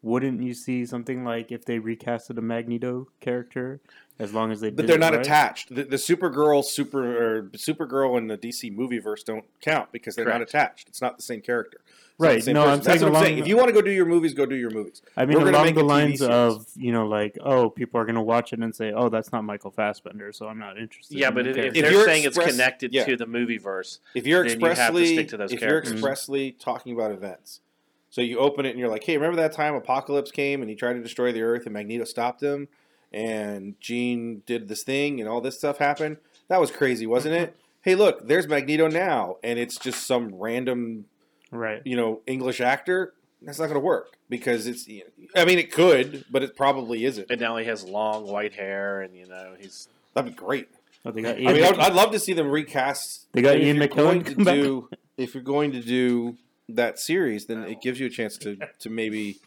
[0.04, 3.82] Wouldn't you see something like if they recasted a Magneto character,
[4.20, 5.26] as long as they But did they're it not right?
[5.26, 5.74] attached.
[5.74, 10.26] The, the Supergirl, Super or Supergirl and the DC movie verse don't count because they're
[10.26, 10.88] not attached.
[10.88, 11.80] It's not the same character.
[12.20, 12.48] It's not Right.
[12.48, 12.58] No, person.
[12.58, 13.38] I'm That's saying what I'm along saying.
[13.38, 15.04] If you want to go do your movies, go do your movies.
[15.16, 18.16] I mean, We're gonna along the lines of you know, like oh, people are going
[18.16, 21.18] to watch it and say, oh, that's not Michael Fassbender, so I'm not interested.
[21.18, 23.06] Yeah, in but the if, if they're you're saying it's connected yeah.
[23.06, 25.62] to the movie verse, If you're Then you have to expressly, stick to those if
[25.62, 27.62] you're expressly talking about events,
[28.10, 30.76] so you open it and you're like, "Hey, remember that time Apocalypse came and he
[30.76, 32.68] tried to destroy the Earth and Magneto stopped him,
[33.12, 36.18] and Jean did this thing and all this stuff happened.
[36.48, 37.50] That was crazy, wasn't it?
[37.52, 37.60] Mm-hmm.
[37.82, 41.06] Hey, look, there's Magneto now, and it's just some random,
[41.52, 41.82] right.
[41.86, 43.14] you know, English actor.
[43.42, 44.90] That's not going to work because it's.
[45.36, 47.30] I mean, it could, but it probably isn't.
[47.30, 50.68] and now he has long white hair, and you know he's That'd be great.
[51.06, 53.28] Oh, they got I mean, Mc- I'd, I'd love to see them recast.
[53.34, 56.36] They got if Ian you're McKellen to do if you're going to do
[56.70, 59.38] that series, then it gives you a chance to to maybe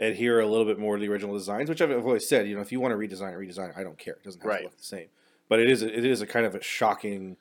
[0.00, 2.48] adhere a little bit more to the original designs, which I've always said.
[2.48, 3.76] You know, if you want to redesign it, redesign it.
[3.78, 4.14] I don't care.
[4.14, 4.58] It doesn't have Right.
[4.58, 5.06] to look the same.
[5.48, 7.36] But it is a, it is a kind of a shocking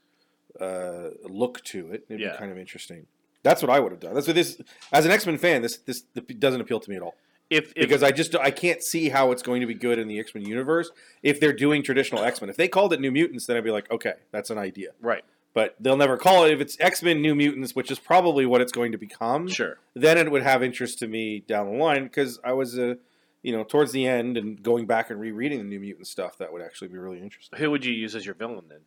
[0.62, 2.06] uh, look to it.
[2.08, 2.34] It'd Yeah.
[2.34, 3.08] be kind of interesting.
[3.46, 4.16] That's what I would have done.
[4.16, 4.60] That's what this
[4.92, 5.62] as an X Men fan.
[5.62, 7.16] This this doesn't appeal to me at all
[7.50, 10.08] if, if because I just I can't see how it's going to be good in
[10.08, 10.90] the X Men universe
[11.22, 12.50] if they're doing traditional X Men.
[12.50, 14.90] If they called it New Mutants, then I'd be like, okay, that's an idea.
[15.00, 18.46] right, But they'll never call it if it's X Men New Mutants, which is probably
[18.48, 19.48] what it's going to become.
[19.48, 22.96] sure, Then it would have interest to me down the line because I was uh,
[23.44, 26.40] you know towards the end and going back and rereading the New Mutant stuff.
[26.40, 27.60] That would actually be really interesting.
[27.60, 28.80] who would you use as your villain then?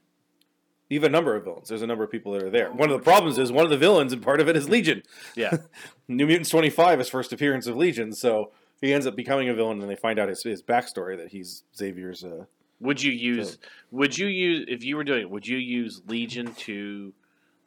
[0.88, 1.68] You have a number of villains.
[1.68, 2.72] There's a number of people that are there.
[2.72, 5.03] One of the problems is one of the villains, and part of it is Legion.
[5.37, 5.57] Yeah,
[6.09, 9.81] New Mutants 25 is first appearance of Legion, so he ends up becoming a villain,
[9.83, 12.24] and they find out his, his backstory that he's Xavier's.
[12.24, 12.46] Uh,
[12.81, 13.59] would you use?
[13.90, 15.31] Would you use if you were doing it?
[15.31, 17.12] Would you use Legion to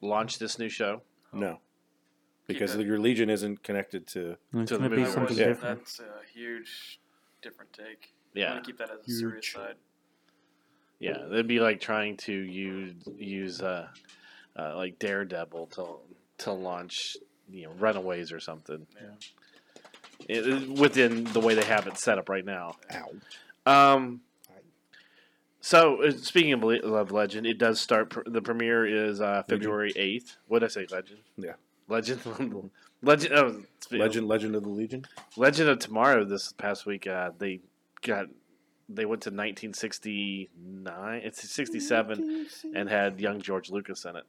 [0.01, 1.01] launch this new show?
[1.31, 1.59] no,
[2.47, 2.87] because it.
[2.87, 4.37] your Legion isn't connected to.
[4.55, 5.45] It's to the going to be something Yeah.
[5.49, 5.79] different.
[5.79, 6.99] That's a huge
[7.43, 8.13] different take.
[8.35, 9.75] I Yeah, want to keep that as a serious side.
[11.01, 13.87] Yeah, it'd be like trying to use use uh,
[14.57, 15.85] uh, like Daredevil to
[16.39, 17.17] to launch
[17.49, 18.87] you know Runaways or something.
[18.95, 20.35] Yeah.
[20.37, 22.75] it- within the way they have it set up right now.
[22.93, 23.11] Ow.
[23.95, 24.21] Um,
[25.59, 28.09] so uh, speaking of Le- Love Legend, it does start.
[28.11, 30.37] Pr- the premiere is uh, February eighth.
[30.47, 30.87] What did I say?
[30.91, 31.19] Legend.
[31.37, 31.53] Yeah.
[31.87, 32.21] Legend.
[33.03, 33.33] Legend.
[33.35, 33.61] Oh,
[33.91, 35.05] Legend, Legend of the Legion.
[35.35, 36.23] Legend of Tomorrow.
[36.25, 37.59] This past week, uh, they
[38.01, 38.27] got.
[38.93, 41.21] They went to 1969.
[41.23, 44.23] It's 67, and had young George Lucas in it.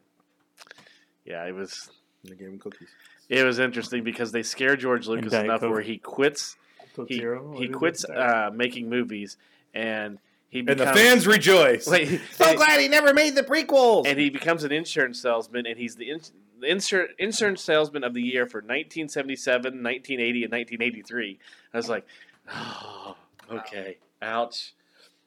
[1.25, 1.91] Yeah, it was.
[2.25, 2.89] They gave him cookies.
[3.29, 5.73] It was interesting because they scared George Lucas enough Coke.
[5.73, 6.57] where he quits.
[6.95, 9.39] Coke He, Zero, he quits uh, making movies,
[9.73, 10.19] and
[10.51, 11.87] he And the fans rejoice.
[11.87, 14.07] like, so and- glad he never made the prequels.
[14.07, 18.13] and he becomes an insurance salesman, and he's the, ins- the insur- insurance salesman of
[18.13, 21.39] the year for 1977, 1980, and 1983.
[21.73, 22.07] I was like,
[22.53, 23.17] oh,
[23.51, 24.75] okay, ouch.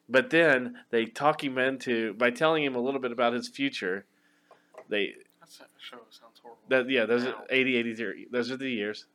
[0.08, 4.05] But then they talk him into by telling him a little bit about his future.
[4.89, 6.60] They That's that show sounds horrible.
[6.69, 7.45] that yeah, those are Wow.
[7.49, 8.27] 80, 83.
[8.31, 9.08] Those are the years.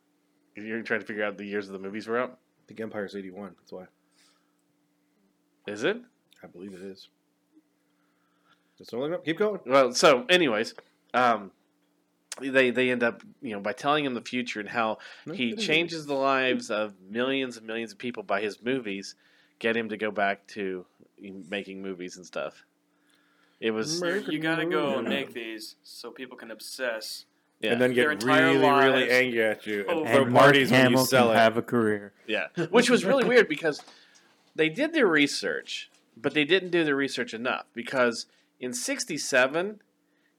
[0.55, 2.31] If You're trying to figure out the years of the movies were out.
[2.31, 3.55] I think Empire's 81.
[3.57, 3.85] That's why.
[5.67, 5.97] Is it?
[6.43, 7.07] I believe it is.
[8.77, 9.25] Just don't look it up.
[9.25, 9.59] Keep going.
[9.65, 10.73] Well, so anyways,
[11.13, 11.51] um,
[12.41, 15.55] they they end up you know by telling him the future and how No, he
[15.55, 19.15] changes the lives of millions and millions of people by his movies,
[19.61, 20.85] get him to go back to
[21.49, 22.65] making movies and stuff.
[23.59, 27.25] It was You, you gotta go and make these so people can obsess.
[27.61, 30.79] yeah, And then get really, really angry at you and throw And Mark parties when
[30.79, 31.39] you Hamill sell can it.
[31.39, 32.11] have a career.
[32.27, 33.81] yeah, which was really weird because
[34.55, 38.25] they did their research, but they didn't do the research enough because
[38.59, 39.79] in '67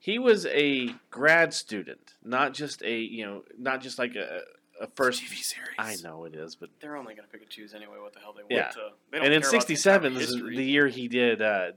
[0.00, 4.40] he was a grad student, not just a you know not just like a
[4.82, 5.22] a first.
[5.22, 5.68] TV series.
[5.78, 7.94] I know it is, but They're only gonna pick and choose anyway.
[8.00, 8.68] What the hell they want Yeah.
[8.70, 8.90] to.
[9.10, 11.72] They and in care about the '67 this is the year he did uh,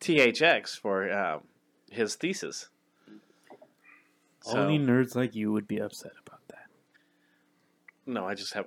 [0.00, 1.40] THX for um,
[1.90, 2.68] his thesis.
[4.42, 6.66] So, Only nerds like you would be upset about that.
[8.06, 8.66] no, I just have.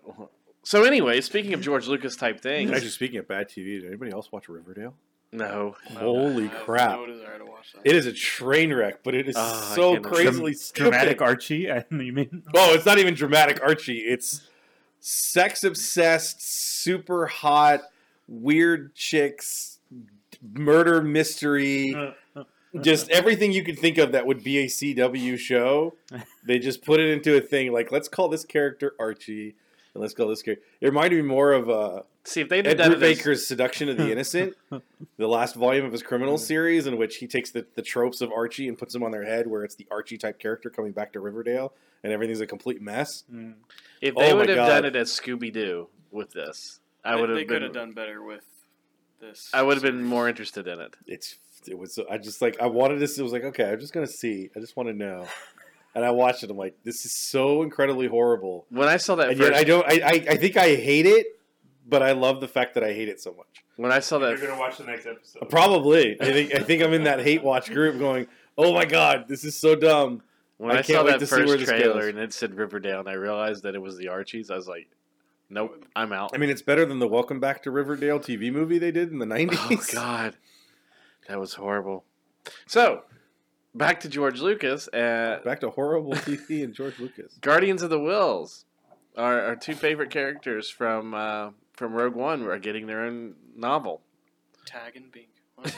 [0.64, 4.12] So anyway, speaking of George Lucas type things, Actually, speaking of bad TV, did anybody
[4.12, 4.96] else watch Riverdale?
[5.34, 6.92] No, No, Holy I have crap.
[7.00, 7.82] No desire to watch that.
[7.84, 10.92] It is a train wreck, but it is Oh, so can't- crazily stupid.
[10.92, 12.44] Dramatic Archie, I you mean?
[12.56, 14.00] Oh, it's not even dramatic Archie.
[14.00, 14.48] It's
[15.00, 17.82] sex obsessed, super hot,
[18.28, 19.80] weird chicks,
[20.54, 21.96] murder mystery,
[22.82, 25.96] just everything you could think of that would be a CW show.
[26.46, 29.56] They just put it into a thing like let's call this character Archie
[29.94, 30.66] and let's call this character.
[30.82, 33.48] It reminded me more of uh, see if they'd Ed have done it as- Brubaker's
[33.48, 34.56] Seduction of the Innocent,
[35.18, 38.32] the last volume of his criminal series, in which he takes the, the tropes of
[38.32, 41.14] Archie and puts them on their head, where it's the Archie type character coming back
[41.14, 43.24] to Riverdale, and everything's a complete mess.
[43.34, 43.54] Mm.
[44.02, 44.68] if Oh they my would have God.
[44.68, 47.92] done it as Scooby Doo with this, I They- would They have could have done
[47.92, 48.44] better with
[49.20, 49.50] this.
[49.54, 50.96] I would have been more interested in it.
[51.08, 53.18] It's it was I just like I wanted this.
[53.18, 54.50] It was like okay, I'm just gonna see.
[54.56, 55.26] I just want to know,
[55.96, 56.50] and I watched it.
[56.50, 59.64] I'm like, this is so incredibly horrible, When I saw that and first, yet I
[59.64, 59.86] don't.
[59.88, 61.28] I, I I think I hate it,
[61.88, 63.64] but I love the fact that I hate it so much.
[63.78, 65.44] when I saw that, you're gonna watch the next episode.
[65.44, 68.28] Uh, probably, I think I think I'm in that hate watch group going,
[68.58, 70.22] oh my god, this is so dumb.
[70.58, 72.10] when I I, can't saw wait that to see where first this trailer goes.
[72.10, 74.88] and it said Riverdale, and I realized that it was the Archies, I was like,
[75.50, 76.32] nope, I'm out.
[76.34, 79.20] I mean, it's better than the Welcome Back to Riverdale TV movie they did in
[79.20, 79.58] the 90s.
[79.72, 80.36] Oh God,
[81.28, 82.06] that was horrible.
[82.68, 83.04] So,
[83.76, 84.88] back to George Lucas.
[84.90, 87.38] and Back to horrible TV and George Lucas.
[87.42, 88.66] Guardians of the Whills,
[89.18, 94.02] our, our two favorite characters from uh, from Rogue One, are getting their own novel.
[94.66, 95.30] Tag and Bink.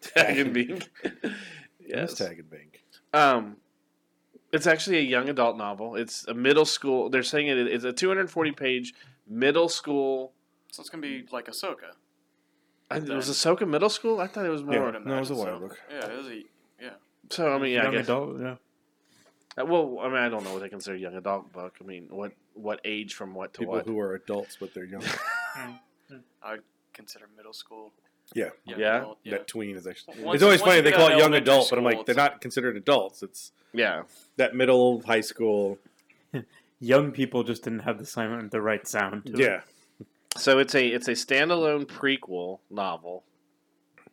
[0.00, 0.88] Tag and Bink.
[1.22, 1.32] Yes.
[1.80, 2.14] yes.
[2.14, 2.82] Tag and Bank.
[3.12, 3.56] Um,
[4.52, 5.96] it's actually a young adult novel.
[5.96, 7.10] It's a middle school.
[7.10, 8.94] They're saying it, it's a 240 page
[9.26, 10.32] middle school.
[10.70, 11.92] so it's gonna be like Ahsoka.
[12.90, 14.20] I, was Ahsoka middle school?
[14.20, 14.92] I thought it was I more.
[14.92, 15.58] would no, it was a imagine so.
[15.60, 15.78] book.
[15.90, 16.42] Yeah, it was a.
[17.30, 17.36] Yeah.
[17.36, 18.04] So I mean, yeah, I guess.
[18.04, 18.56] adult, yeah.
[19.60, 21.76] Uh, Well, I mean, I don't know what they consider young adult book.
[21.80, 23.86] I mean, what what age from what to People what?
[23.86, 25.02] who are adults but they're young.
[26.42, 26.62] I would
[26.92, 27.92] consider middle school.
[28.34, 28.50] Yeah.
[28.64, 28.96] young Yeah?
[28.98, 29.30] adult, yeah.
[29.32, 30.22] That tween is actually.
[30.22, 32.40] Once- it's always funny they call it young elementary adult, but I'm like, they're not
[32.40, 33.22] considered adults.
[33.22, 34.02] It's yeah,
[34.36, 35.78] that middle high school.
[36.80, 39.26] Young people just didn't have the sound, the right sound.
[39.26, 39.60] To Yeah.
[40.36, 43.24] So it's a it's a standalone prequel novel,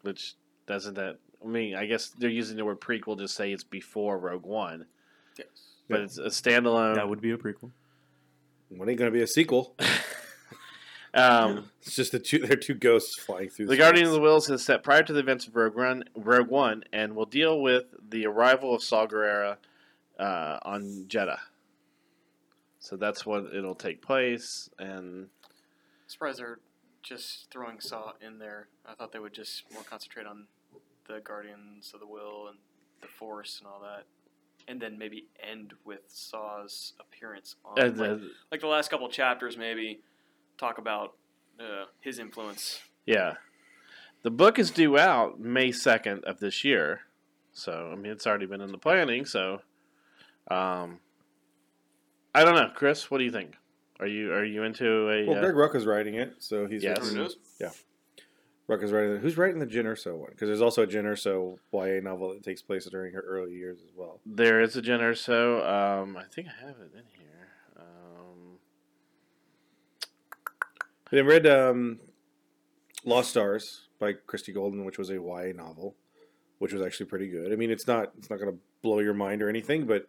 [0.01, 0.34] which
[0.65, 1.17] doesn't that.
[1.45, 4.86] I mean, I guess they're using the word prequel to say it's before Rogue One,
[5.38, 5.47] Yes.
[5.88, 6.95] but it's a standalone.
[6.95, 7.71] That would be a prequel.
[8.69, 9.75] When ain't going to be a sequel?
[11.13, 12.39] um, It's just the two.
[12.39, 13.67] They're two ghosts flying through.
[13.67, 16.47] the Guardian of the Whills is set prior to the events of Rogue One, Rogue
[16.49, 19.58] One, and will deal with the arrival of Saw Gerrera
[20.17, 21.38] uh, on Jedha.
[22.79, 25.27] So that's what it'll take place, and
[26.08, 26.60] Surprised they're
[27.03, 28.67] just throwing Saw in there.
[28.86, 30.45] I thought they would just more concentrate on
[31.07, 32.57] the Guardians of the Whill and
[33.01, 34.05] the Force and all that.
[34.67, 39.07] and then maybe end with Saw's appearance on Uh, like, the- like the last couple
[39.09, 39.57] chapters.
[39.57, 40.01] Maybe
[40.57, 41.15] talk about
[41.59, 42.81] uh, his influence.
[43.05, 43.35] yeah,
[44.23, 47.01] the book is due out May second of this year,
[47.53, 49.25] so I mean it's already been in the planning.
[49.25, 49.61] So,
[50.49, 50.99] um,
[52.33, 53.11] I don't know, Chris.
[53.11, 53.55] What do you think?
[53.99, 55.25] Are you are you into a?
[55.27, 56.97] Well, uh, Greg Rucka's writing it, so he's Yes.
[56.97, 57.37] Who written- knows?
[58.67, 59.21] Rucka's writing it.
[59.21, 60.32] Who's writing the Jyn Erso one?
[60.32, 63.80] Because there's also a Jyn Erso YA novel that takes place during her early years
[63.84, 64.19] as well.
[64.25, 65.63] There is a Jen Erso.
[65.67, 67.49] Um, I think I have it in here.
[67.78, 68.58] Um,
[71.12, 71.99] I read um,
[73.04, 75.95] Lost Stars by Christie Golden, which was a YA novel,
[76.58, 77.54] which was actually pretty good.
[77.54, 80.08] I mean, it's not it's not going to blow your mind or anything, but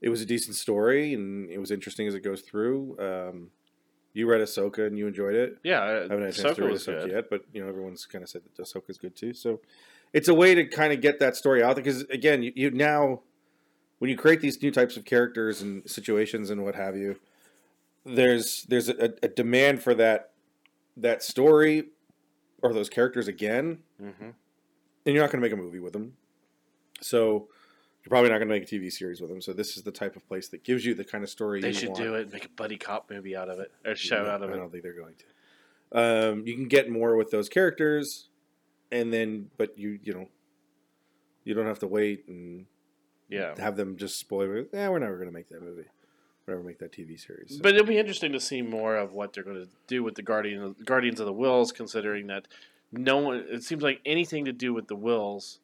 [0.00, 2.96] it was a decent story and it was interesting as it goes through.
[2.98, 3.50] Um,
[4.12, 5.58] you read Ahsoka and you enjoyed it.
[5.62, 7.10] yeah, I haven't had a chance to read Ahsoka good.
[7.12, 9.32] yet, but you know everyone's kind of said that Ahsoka's good too.
[9.32, 9.60] So
[10.12, 12.70] it's a way to kind of get that story out there because again, you, you
[12.70, 13.20] now
[13.98, 17.20] when you create these new types of characters and situations and what have you,
[18.04, 20.32] there's there's a, a demand for that
[20.96, 21.84] that story
[22.62, 24.30] or those characters again, hmm
[25.06, 26.12] and you're not going to make a movie with them.
[27.00, 27.48] So
[28.04, 29.40] you're probably not going to make a TV series with them.
[29.42, 31.68] So this is the type of place that gives you the kind of story They
[31.68, 32.02] you should want.
[32.02, 32.32] do it.
[32.32, 34.56] Make a buddy cop movie out of it, or show No, out of I it.
[34.56, 35.24] I don't think they're going to.
[36.32, 38.28] Um, you can get more with those characters,
[38.92, 40.28] and then, but you you know,
[41.44, 42.66] you don't have to wait and
[43.28, 44.56] Yeah, have them just spoil.
[44.56, 44.70] it.
[44.72, 45.84] Yeah, we're never going to make that movie.
[46.46, 47.56] We're never make that TV series.
[47.56, 50.14] So- but it'll be interesting to see more of what they're going to do with
[50.14, 52.48] the Guardian Guardians of the Whills, considering that
[52.92, 53.44] no one.
[53.50, 55.58] It seems like anything to do with the Whills,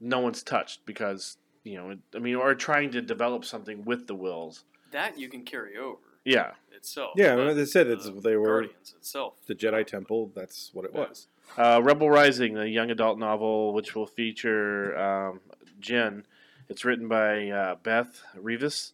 [0.00, 1.96] no one's touched because you know.
[2.14, 4.62] I mean, or trying to develop something with the Whills.
[4.92, 7.12] That you can carry over Yeah, itself.
[7.16, 9.34] yeah, but they said it's the they were Guardians itself.
[9.46, 10.30] the Jedi Temple.
[10.34, 11.00] That's what it Yeah.
[11.08, 11.26] was.
[11.56, 15.40] Uh, Rebel Rising, a young adult novel which will feature um,
[15.80, 16.24] Jen.
[16.68, 18.92] It's written by uh, Beth Revis,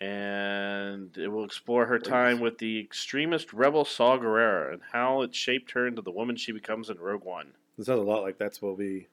[0.00, 5.34] and it will explore her time with the extremist rebel Saw Gerrera and how it
[5.34, 7.52] shaped her into the woman she becomes in Rogue One.
[7.78, 9.08] It sounds a lot like that's what we.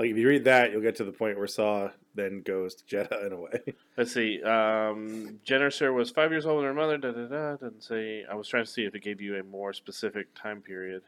[0.00, 2.84] Like if you read that, you'll get to the point where Saw then goes to
[2.86, 3.60] Jedha in a way.
[3.98, 4.42] Let's see.
[4.42, 6.96] Um, Jen Erso was five years old when her mother.
[6.96, 7.56] Da da da.
[7.56, 8.24] Didn't say.
[8.24, 11.02] I was trying to see if it gave you a more specific time period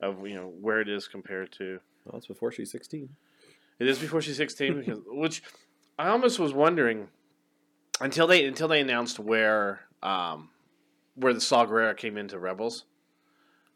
[0.00, 1.80] of you know where it is compared to.
[2.04, 3.08] Well, it's before she's sixteen.
[3.80, 5.42] It is before she's sixteen, because, which
[5.98, 7.08] I almost was wondering
[8.00, 10.50] until they until they announced where um,
[11.16, 12.84] where the Saw Gerrera came into Rebels.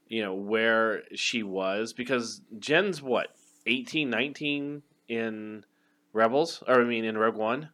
[0.06, 3.35] You know where she was because Jen's what
[3.70, 5.64] 18, 19 in
[6.12, 7.70] Rebels, or I mean in Rogue One.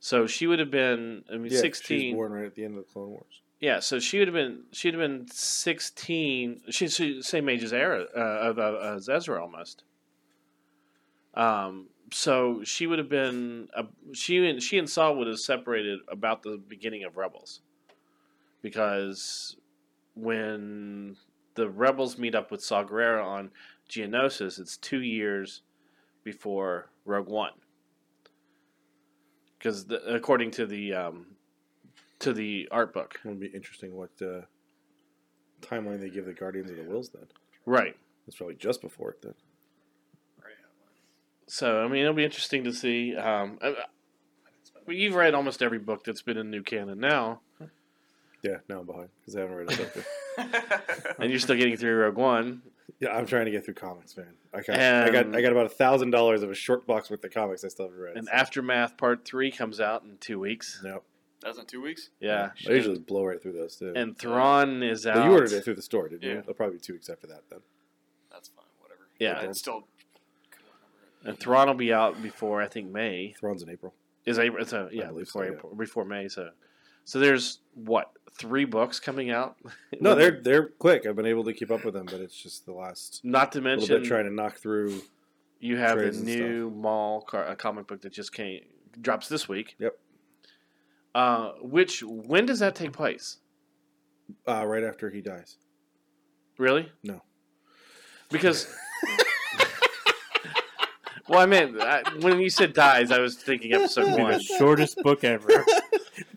[0.00, 2.16] So she would have been, I mean, Yeah, She sixteen.
[2.16, 3.40] was born right at the end of the Clone Wars.
[3.60, 6.60] Yeah, so she would have been she'd have been sixteen.
[6.70, 9.84] She's the same age as Era, uh, of- of- as Ezra almost.
[11.34, 13.68] Um, so she would have been
[14.12, 17.62] she and she and Saw would have separated about the beginning of Rebels,
[18.62, 19.56] because
[20.14, 21.16] when
[21.54, 23.50] the Rebels meet up with Saw Gerrera on
[23.88, 25.62] Geonosis, it's two years
[26.24, 27.52] before Rogue One.
[29.58, 31.26] Because according to the um,
[32.18, 34.42] to the art book, It would be interesting what uh,
[35.62, 37.26] timeline they give the Guardians of the Whills then.
[37.66, 37.96] right?
[38.26, 39.34] It's probably just before it then.
[41.46, 43.14] So I mean, it'll be interesting to see.
[43.16, 43.74] Um, I,
[44.86, 47.40] well, you've read almost every book that's been in new canon now,
[48.42, 50.04] Yeah, now I'm behind because I haven't read it.
[51.18, 52.62] and you're still getting through Rogue One.
[53.00, 54.26] yeah, I'm trying to get through comics, man.
[54.52, 57.24] I got, I got, I got about a thousand dollars of a short box worth
[57.24, 58.16] of comics I still haven't read.
[58.16, 60.80] And so- Aftermath Part Three comes out in two weeks.
[60.84, 61.02] no,
[61.42, 62.10] That's in two weeks.
[62.20, 63.92] Yeah, I usually blow right through those too.
[63.96, 65.16] and Thrawn is out.
[65.16, 66.30] Well, you ordered it through the store, didn't you?
[66.34, 66.38] Yeah.
[66.38, 67.60] It'll probably be two weeks after that then.
[68.30, 68.64] That's fine.
[68.80, 69.08] Whatever.
[69.18, 69.40] Yeah.
[69.48, 69.86] It's still.
[71.24, 73.34] and Thrawn will be out before I think May.
[73.38, 73.94] Thrawn's in April.
[74.26, 74.62] Is April?
[74.62, 75.50] It's a yeah before so, yeah.
[75.56, 76.28] April, before May.
[76.28, 76.50] So,
[77.04, 79.56] so there's what three books coming out?
[80.00, 81.06] No, they're they're quick.
[81.06, 83.60] I've been able to keep up with them, but it's just the last not to
[83.60, 85.00] little mention bit trying to knock through.
[85.60, 88.60] You have the trays and new Maul car, a comic book that just came
[89.00, 89.76] drops this week.
[89.78, 89.96] Yep.
[91.14, 93.38] Uh, which when does that take place?
[94.46, 95.56] Uh, right after he dies.
[96.58, 96.90] Really?
[97.02, 97.22] No.
[98.30, 98.74] Because.
[101.28, 104.32] well, I meant I, when you said dies, I was thinking episode Be one.
[104.32, 105.48] the shortest book ever.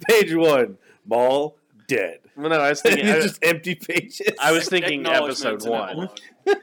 [0.09, 1.57] Page one, Maul
[1.87, 2.19] dead.
[2.35, 3.05] Well, no, I was thinking.
[3.07, 4.21] it's I, just empty pages.
[4.39, 6.09] I was thinking episode one.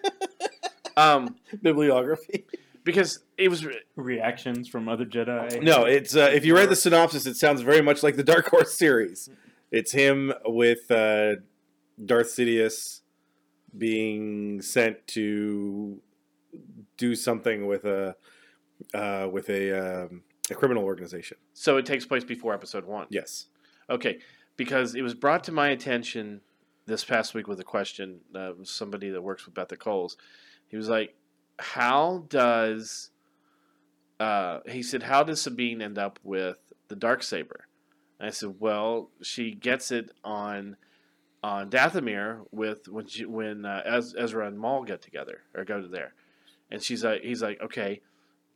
[0.97, 2.45] Um, bibliography.
[2.85, 3.67] because it was
[3.97, 5.61] Reactions from other Jedi.
[5.61, 8.49] No, it's uh, if you read the synopsis, it sounds very much like the Dark
[8.49, 9.29] Horse series.
[9.73, 11.35] It's him with uh,
[12.05, 13.01] Darth Sidious
[13.77, 16.01] being sent to
[16.97, 18.15] do something with a
[18.93, 21.39] uh, with a um, A criminal organization.
[21.55, 23.07] So it takes place before episode one.
[23.11, 23.47] Yes.
[23.91, 24.19] Okay,
[24.57, 26.41] because it was brought to my attention
[26.87, 28.21] this past week with a question.
[28.35, 30.17] Uh, somebody that works with Beth at Coles.
[30.69, 31.15] He was like,
[31.59, 33.11] "How does?"
[34.21, 37.67] Uh, he said, "How does Sabine end up with the dark saber?"
[38.19, 40.77] And I said, "Well, she gets it on
[41.43, 43.83] on Dathomir with when she, when uh,
[44.17, 46.15] Ezra and Maul get together or go to there."
[46.71, 48.01] And she's like, "He's like, okay."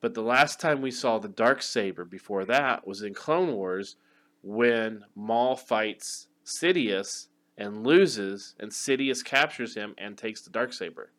[0.00, 3.96] But the last time we saw the dark saber before that was in Clone Wars
[4.42, 11.12] when Maul fights Sidious and loses, and Sidious captures him and takes the dark saber.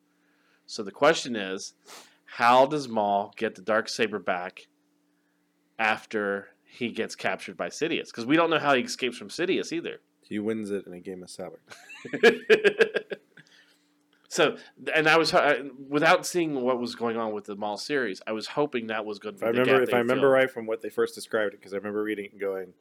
[0.65, 1.73] So the question is,
[2.25, 4.67] how does Maul get the dark saber back
[5.77, 8.07] after he gets captured by Sidious?
[8.07, 9.99] Because we don't know how he escapes from Sidious either.
[10.21, 11.57] He wins it in a game of sabacc.
[14.29, 14.57] so,
[14.93, 18.31] and I was I, without seeing what was going on with the Maul series, I
[18.31, 19.47] was hoping that was going to If be.
[19.47, 20.33] I the remember, if I remember filled.
[20.33, 22.73] right from what they first described it, because I remember reading it and going,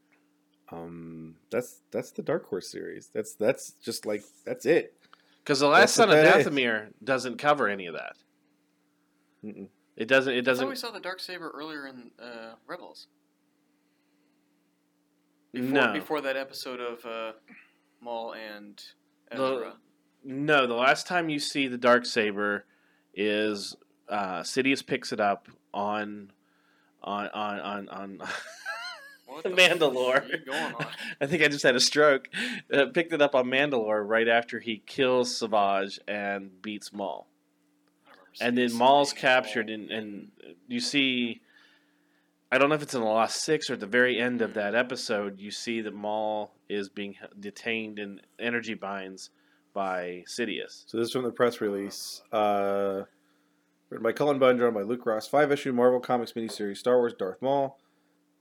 [0.70, 3.08] um, "That's that's the Dark Horse series.
[3.12, 4.94] That's that's just like that's it."
[5.42, 6.46] Because the last That's son of what that is.
[6.46, 8.16] Dathomir doesn't cover any of that.
[9.44, 9.68] Mm-mm.
[9.96, 10.32] It doesn't.
[10.32, 10.68] It I thought doesn't.
[10.68, 13.06] we saw the dark saber earlier in uh, Rebels.
[15.52, 17.32] Before, no, before that episode of uh,
[18.00, 18.82] Maul and
[19.30, 19.72] The- Ezra.
[20.22, 20.66] no.
[20.66, 22.66] The last time you see the dark saber
[23.14, 23.74] is
[24.10, 26.30] uh, Sidious picks it up on
[27.02, 27.88] on on on.
[27.88, 28.18] on
[29.42, 30.14] What the Mandalore.
[30.14, 30.86] fuck are you going on?
[31.20, 32.28] I think I just had a stroke.
[32.72, 37.26] Uh, picked it up on Mandalore right after he kills Savage and beats Maul.
[38.40, 39.74] And then Maul's something captured, Maul.
[39.74, 40.28] and, and
[40.66, 41.40] you see.
[42.50, 44.54] I don't know if it's in the last six or at the very end of
[44.54, 45.38] that episode.
[45.38, 49.28] You see that Maul is being detained in energy binds
[49.74, 50.84] by Sidious.
[50.86, 52.22] So this is from the press release.
[52.32, 53.02] Uh,
[53.90, 55.28] written by Cullen Bunn, drawn by Luke Ross.
[55.28, 57.78] Five issue Marvel Comics miniseries Star Wars Darth Maul.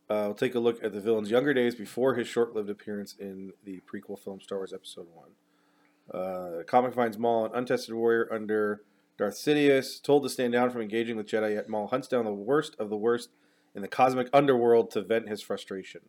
[0.10, 3.16] Uh, we'll take a look at the villain's younger days before his short lived appearance
[3.20, 6.22] in the prequel film Star Wars Episode 1.
[6.22, 8.84] Uh, comic finds Maul, an untested warrior under
[9.18, 12.32] Darth Sidious, told to stand down from engaging with Jedi, yet Maul hunts down the
[12.32, 13.30] worst of the worst
[13.76, 16.02] in the cosmic underworld to vent his frustration.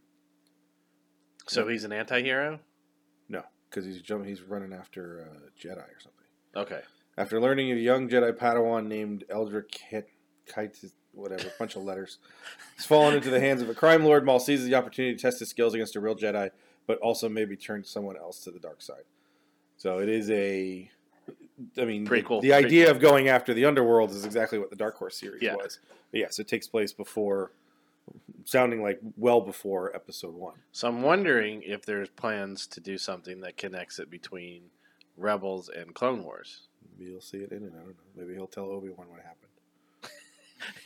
[1.49, 2.61] So he's an anti-hero?
[3.28, 6.18] No, because he's jumping, he's running after uh, Jedi or something.
[6.55, 6.82] Okay.
[7.16, 10.09] After learning of a young Jedi Padawan named Eldrick Kit,
[10.46, 10.76] Kite,
[11.12, 12.18] whatever, bunch of letters,
[12.76, 14.24] he's fallen into the hands of a crime lord.
[14.24, 16.50] Maul seizes the opportunity to test his skills against a real Jedi,
[16.86, 19.04] but also maybe turn someone else to the dark side.
[19.76, 20.90] So it is a,
[21.80, 22.40] I mean, the- Prequel.
[22.42, 25.54] The, idea of going after the underworld is exactly what the Dark Horse series Yeah.
[25.54, 25.78] was.
[26.11, 27.52] But yes, it takes place before,
[28.44, 30.54] sounding like well before Episode One.
[30.72, 34.62] So I'm wondering if there's plans to do something that connects it between
[35.18, 36.62] Rebels and Clone Wars.
[36.98, 37.72] Maybe you'll see it in it.
[37.74, 37.94] I don't know.
[38.16, 39.47] Maybe he'll tell Obi Wan what happened.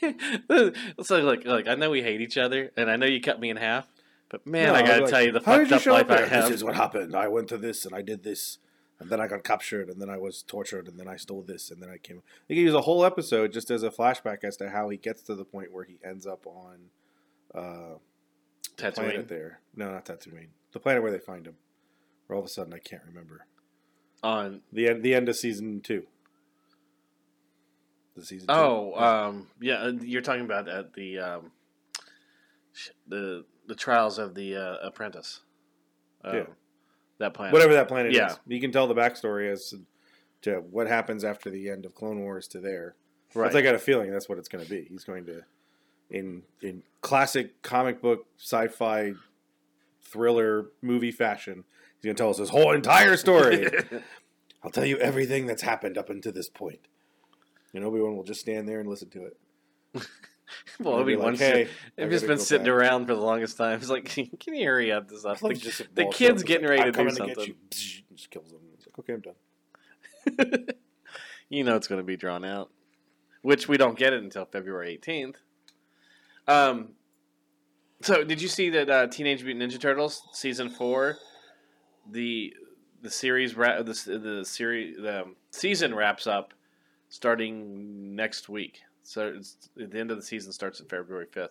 [1.03, 3.51] so look, look, I know we hate each other, and I know you cut me
[3.51, 3.89] in half,
[4.29, 6.45] but man, No, I gotta like, tell you the fucked up life up I have.
[6.45, 7.15] This is what happened.
[7.15, 8.59] I went to this and I did this,
[8.99, 11.71] and then I got captured, and then I was tortured, and then I stole this,
[11.71, 12.23] and then I came.
[12.49, 15.23] They could use a whole episode just as a flashback as to how he gets
[15.23, 16.79] to the point where he ends up on
[17.55, 17.99] uh,
[18.77, 19.61] the planet there.
[19.77, 20.49] No, not Tatooine.
[20.73, 21.57] The planet where they find him.
[22.27, 23.47] Where all of a sudden I can't remember
[24.23, 25.03] On the end.
[25.03, 26.07] The end of season two.
[28.15, 28.47] The season.
[28.51, 31.51] oh, um, yeah, uh, you're talking about at the um,
[33.07, 35.41] the the trials of the uh, apprentice.
[36.25, 36.45] Um, Yeah.
[37.19, 37.53] that planet.
[37.53, 38.33] whatever that planet Yeah.
[38.33, 38.39] is.
[38.47, 39.75] You can tell the backstory as
[40.43, 42.97] to, what happens after the end of Clone Wars to there.
[43.35, 43.55] Right.
[43.55, 44.85] I got a feeling that's what it's going to be.
[44.91, 45.43] He's going to,
[46.11, 49.15] in in classic comic book sci-fi
[50.03, 51.65] thriller movie fashion,
[51.97, 53.69] he's going to tell us his whole entire story.
[54.63, 56.81] I'll tell you everything that's happened up until this point.
[57.75, 59.37] And Obi Wan will just stand there and listen to it.
[60.81, 61.69] well, Obi like, "Hey,
[61.99, 63.79] I've just been sitting back." around for the longest time.
[63.79, 64.05] He's like,
[64.41, 65.43] can you hurry up this up?
[65.43, 67.47] Like, The, the kid's getting he's ready like, to "I'm do something.
[67.47, 67.55] you."
[68.15, 68.59] Just kills him.
[68.77, 70.67] He's like, okay, I'm done.
[71.49, 72.71] you know it's going to be drawn out,
[73.43, 75.37] which we don't get it until February 18th.
[76.49, 76.91] Um,
[78.03, 81.17] so did you see that uh, Teenage Mutant Ninja Turtles season four,
[82.11, 82.55] the
[83.01, 86.53] the series ra- the the series the season wraps up
[87.13, 88.81] starting next week.
[89.03, 91.51] So it's, the end of the season starts on February 5th.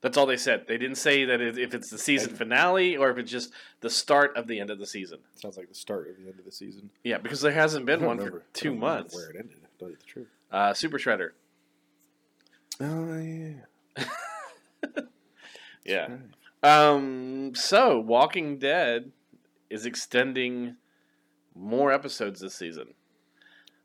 [0.00, 0.64] That's all they said.
[0.66, 4.34] They didn't say that if it's the season finale or if it's just the start
[4.38, 5.18] of the end of the season.
[5.34, 6.88] Sounds like the start of the end of the season.
[7.04, 9.14] Yeah, because there hasn't been one remember- for I two don't months.
[9.14, 10.28] Where it ended, tell you the truth.
[10.50, 11.30] Uh, Super Shredder.
[12.80, 14.04] Oh yeah.
[15.84, 16.08] Yeah.
[16.62, 17.52] Um.
[17.54, 19.12] So, Walking Dead
[19.70, 20.76] is extending
[21.54, 22.94] more episodes this season.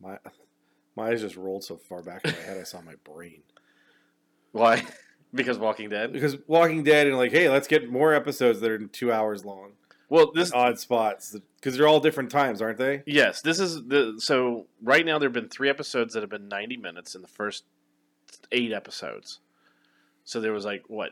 [0.01, 0.18] My
[0.96, 3.41] my eyes just rolled so far back in my head I saw my brain.
[4.52, 4.84] Why?
[5.34, 6.14] because Walking Dead.
[6.14, 9.72] because Walking Dead and like, hey, let's get more episodes that are two hours long.
[10.08, 13.02] Well, this Odd spots because they're all different times, aren't they?
[13.08, 16.48] yes, this is the so right now there have been three episodes that have been
[16.48, 17.64] ninety minutes in the first
[18.52, 19.39] eight episodes.
[20.24, 21.12] So there was like what?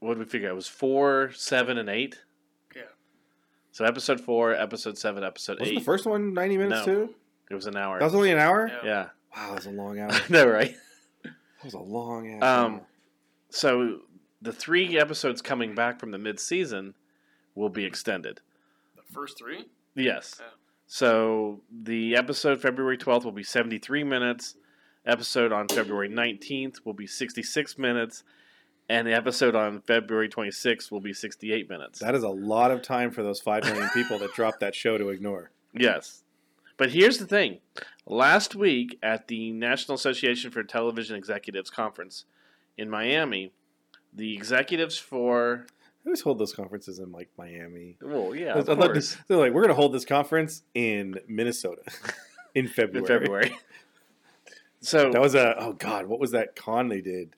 [0.00, 0.48] What did we figure?
[0.48, 2.18] It was four, seven, and eight.
[2.74, 2.82] Yeah.
[3.72, 5.80] So episode four, episode seven, episode Wasn't eight.
[5.80, 6.92] the first one 90 minutes No.
[7.06, 7.14] too?
[7.50, 7.98] it was an hour.
[7.98, 8.68] That was only an hour?
[8.82, 8.88] Yeah.
[8.88, 9.06] yeah,
[9.36, 10.10] Wow, that's a long hour.
[10.10, 10.76] I know, right?
[11.22, 11.32] That
[11.64, 12.80] was a long ass Um.
[13.50, 14.00] So
[14.40, 16.94] the three episodes coming back from the mid-season
[17.54, 18.40] will be extended.
[18.96, 19.66] The first three?
[19.94, 20.36] Yes.
[20.40, 20.46] Yeah.
[20.86, 24.54] So the episode February 12th will be 73 minutes.
[25.06, 28.22] Episode on February 19th will be 66 minutes.
[28.88, 32.00] And the episode on February 26th will be 68 minutes.
[32.00, 34.98] That is a lot of time for those 5 million people that dropped that show
[34.98, 35.50] to ignore.
[35.74, 36.24] Yes.
[36.80, 37.58] But here's the thing.
[38.06, 42.24] Last week at the National Association for Television Executives Conference
[42.78, 43.52] in Miami,
[44.14, 47.98] the executives for I always hold those conferences in like Miami.
[48.00, 51.82] well, yeah, I of course, They're like, we're going to hold this conference in Minnesota
[52.54, 52.98] in February.
[52.98, 53.54] in February.
[54.80, 57.36] So That was a oh god, what was that con they did?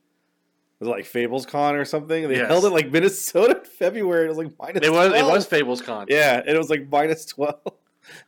[0.78, 2.28] Was it like Fables Con or something?
[2.28, 2.47] They Yes.
[2.47, 4.26] held it like Minnesota in February.
[4.26, 4.86] It was like minus.
[4.86, 6.07] it was it was Fables Con.
[6.09, 7.59] Yeah, and it was like minus twelve.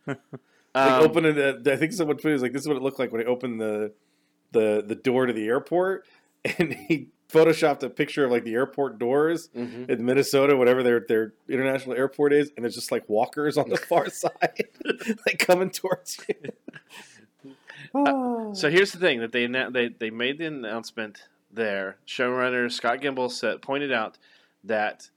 [0.75, 1.66] Like Um, opening it.
[1.68, 3.27] I think someone put it was like this is what it looked like when they
[3.27, 3.93] opened the
[4.53, 6.07] the the door to the airport,
[6.59, 9.89] and he photoshopped a picture of like the airport doors mhm.
[9.89, 13.77] in Minnesota, whatever their their international airport is, and there's just like walkers on the
[13.89, 14.68] far side,
[15.27, 16.35] like coming towards you.
[18.55, 21.97] So here's the thing that they they they made the announcement there.
[22.07, 24.18] Showrunner Scott Gimple said pointed out
[24.64, 25.11] that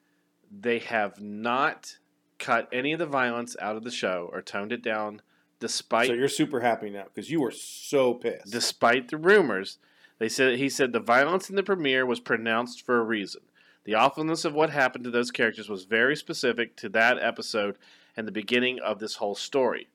[0.51, 1.97] they have not
[2.39, 5.21] cut any of the violence out of the show or toned it down,
[5.59, 8.51] despite so you're super happy now because you were so pissed.
[8.51, 9.77] despite the rumors.
[10.19, 13.41] They said he said the violence in the premiere was pronounced for a reason.
[13.83, 17.77] The awfulness of what happened to those characters was very specific to that episode
[18.17, 19.87] and the beginning of this whole story.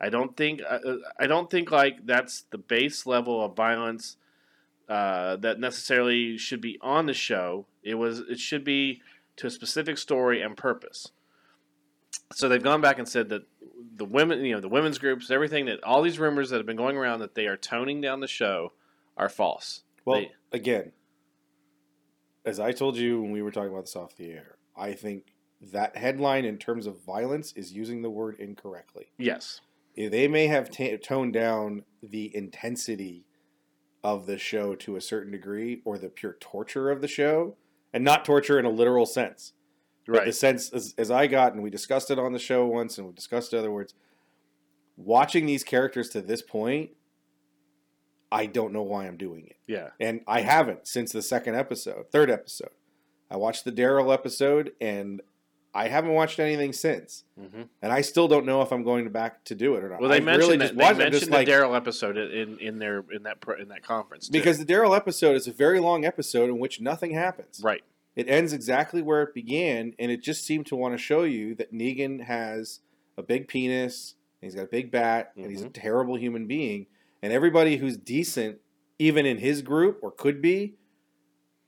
[0.00, 0.78] I don't think uh,
[1.18, 4.16] I don't think like that's the base level of violence
[4.88, 7.66] uh, that necessarily should be on the show.
[7.82, 9.02] It was it should be
[9.36, 11.12] to a specific story and purpose.
[12.32, 13.42] So they've gone back and said that
[13.96, 16.76] the women, you know, the women's groups, everything that all these rumors that have been
[16.76, 18.72] going around that they are toning down the show
[19.16, 19.82] are false.
[20.04, 20.92] Well, They- again,
[22.44, 25.34] as I told you when we were talking about this off the air, I think
[25.60, 29.10] that headline in terms of violence is using the word incorrectly.
[29.18, 29.60] yes,
[29.96, 33.24] Eh, They may have ta toned down the intensity
[34.04, 37.56] of the show to a certain degree or the pure torture of the show,
[37.92, 39.54] and not torture in a literal sense.
[40.08, 40.26] But right.
[40.26, 43.06] the sense, as, as I got, and we discussed it on the show once, and
[43.06, 43.94] we discussed other words,
[44.96, 46.90] watching these characters to this point,
[48.32, 52.10] I don't know why I'm doing it yeah, and I haven't since the second episode,
[52.10, 52.70] third episode.
[53.30, 55.20] I watched the Daryl episode, and
[55.74, 57.24] I haven't watched anything since.
[57.38, 60.00] hmm And I still don't know if I'm going back to do it or not.
[60.00, 62.58] Well, they I mentioned really that, just they mentioned just the like Daryl episode in
[62.58, 64.32] in their in that in that conference too.
[64.32, 67.60] because the Daryl episode is a very long episode in which nothing happens.
[67.62, 67.84] right,
[68.18, 71.54] It ends exactly where it began, and it just seemed to want to show you
[71.54, 72.80] that Negan has
[73.16, 75.72] a big penis, and he's got a big bat, and he's a Mhm.
[75.72, 76.88] terrible human being.
[77.22, 78.58] And everybody who's decent,
[78.98, 80.74] even in his group or could be,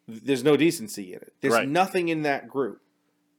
[0.09, 1.33] there's no decency in it.
[1.41, 1.69] There's Right.
[1.69, 2.83] nothing in that group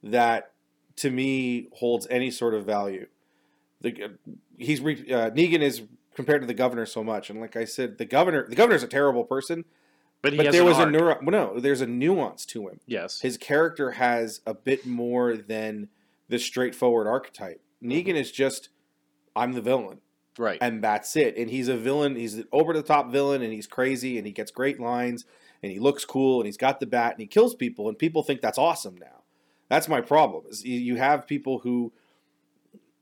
[0.01, 0.53] that,
[0.95, 3.07] to me, holds any sort of value.
[3.81, 4.17] The
[4.57, 5.81] he's re- uh, Negan is
[6.13, 8.87] compared to the governor so much, and like I said, the governor the governor's a
[8.87, 9.65] terrible person,
[10.21, 10.87] but but there was arc.
[10.87, 14.85] a neuro- well, no, there's a nuance to him yes, his character has a bit
[14.85, 15.89] more than
[16.29, 17.61] the straightforward archetype.
[17.83, 17.91] Mm-hmm.
[18.09, 18.69] Negan is just
[19.35, 19.99] I'm the villain
[20.37, 21.37] right, and that's it.
[21.37, 24.33] And he's a villain, he's an over the top villain and he's crazy and he
[24.33, 25.25] gets great lines
[25.63, 28.23] and he looks cool and he's got the bat and he kills people and people
[28.23, 29.23] think that's awesome now.
[29.69, 30.43] That's my problem.
[30.49, 31.93] Is you- have people who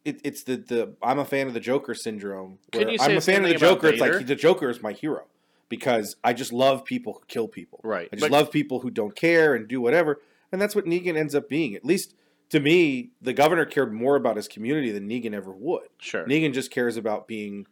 [0.05, 2.59] it, it's the, the I'm a fan of the Joker syndrome.
[2.73, 3.87] Where you say I'm a fan of the Joker.
[3.87, 5.25] It's like the Joker is my hero
[5.69, 7.79] because I just love people who kill people.
[7.83, 8.09] right.
[8.11, 10.21] I just But- love people who don't care and do whatever.
[10.51, 11.75] And that's what Negan ends up being.
[11.75, 12.15] At least
[12.49, 15.87] to me, the governor cared more about his community than Negan ever would.
[15.99, 16.25] sure.
[16.25, 17.67] Negan just cares about being,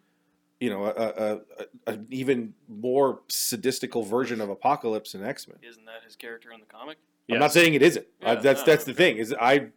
[0.60, 1.42] you know, a, a,
[1.88, 5.58] a, a even more sadistical version of Apocalypse and X Men.
[5.68, 6.98] Isn't that his character in the comic?
[7.30, 8.06] I'm not saying it isn't.
[8.24, 9.12] Uh, Yeah, that's no, that's the okay.
[9.14, 9.18] thing.
[9.18, 9.68] Is I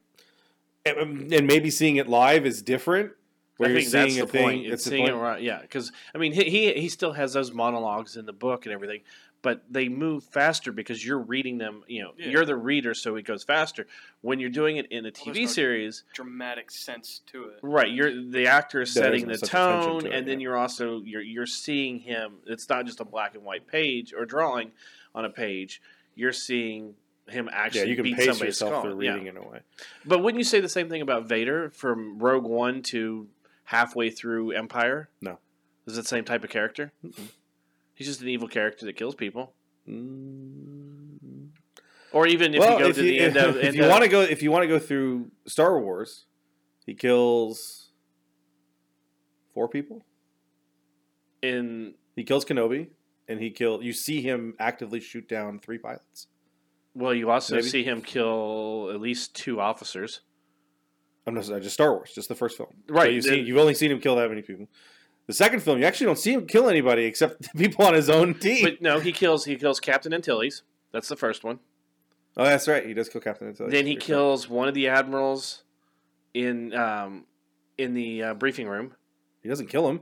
[0.87, 3.13] and and maybe seeing it live is different.
[3.61, 4.43] Where I you're think that's seeing the a thing.
[4.43, 4.65] point.
[4.67, 5.15] It's It's seeing point.
[5.17, 5.61] it right, yeah.
[5.61, 9.01] Because I mean, he, he he still has those monologues in the book and everything,
[9.43, 11.83] but they move faster because you're reading them.
[11.87, 12.29] You know, Yeah.
[12.31, 13.87] you're the reader, so it goes faster.
[14.23, 17.59] When you're doing it in a TV there's no- series, Dramatic sense to it.
[17.63, 17.91] right?
[17.91, 20.45] You're the actor is There setting the tone, to it, and then yeah.
[20.45, 22.37] you're also you're you're seeing him.
[22.47, 24.73] It's not just a black and white page or drawing
[25.15, 25.83] on a page.
[26.15, 26.95] you're seeing
[27.29, 28.83] him actually Yeah, you can beat pace somebody's yourself skull.
[28.83, 29.13] through Yeah.
[29.13, 29.61] reading in a way.
[30.05, 33.29] But wouldn't you say the same thing about Vader from Rogue One to
[33.71, 35.09] halfway through Empire?
[35.21, 35.39] No.
[35.87, 36.93] Is it the same type of character?
[37.05, 37.29] Mm-mm.
[37.95, 39.55] He's just an evil character that kills people.
[39.89, 41.51] Mm.
[42.13, 43.87] Or even if well, you go if to you, the end of, if end you
[43.87, 46.27] want to go, if you want to go through Star Wars,
[46.85, 47.91] he kills
[49.55, 50.05] four people.
[51.41, 52.89] in He kills Kenobi,
[53.29, 53.85] and he kill.
[53.85, 56.27] You see him actively shoot down three pilots.
[56.95, 57.69] well, you also Maybe.
[57.69, 60.23] see him kill at least two officers.
[61.39, 62.71] I'm not just Star Wars, just the first film.
[62.89, 64.69] So Right, you've, seen, you've only seen him kill that many people.
[65.27, 68.11] The second film, you actually don't see him kill anybody except the people on his
[68.11, 68.65] own team.
[68.65, 70.63] But no, he kills he kills Captain Antilles.
[70.93, 71.61] That's the first one.
[72.37, 72.85] oh, that's right.
[72.85, 73.71] He does kill Captain Antilles.
[73.71, 75.63] then he kills one of the admirals
[76.35, 77.27] in um,
[77.79, 78.95] in the uh, briefing room.
[79.43, 80.01] He doesn't kill him.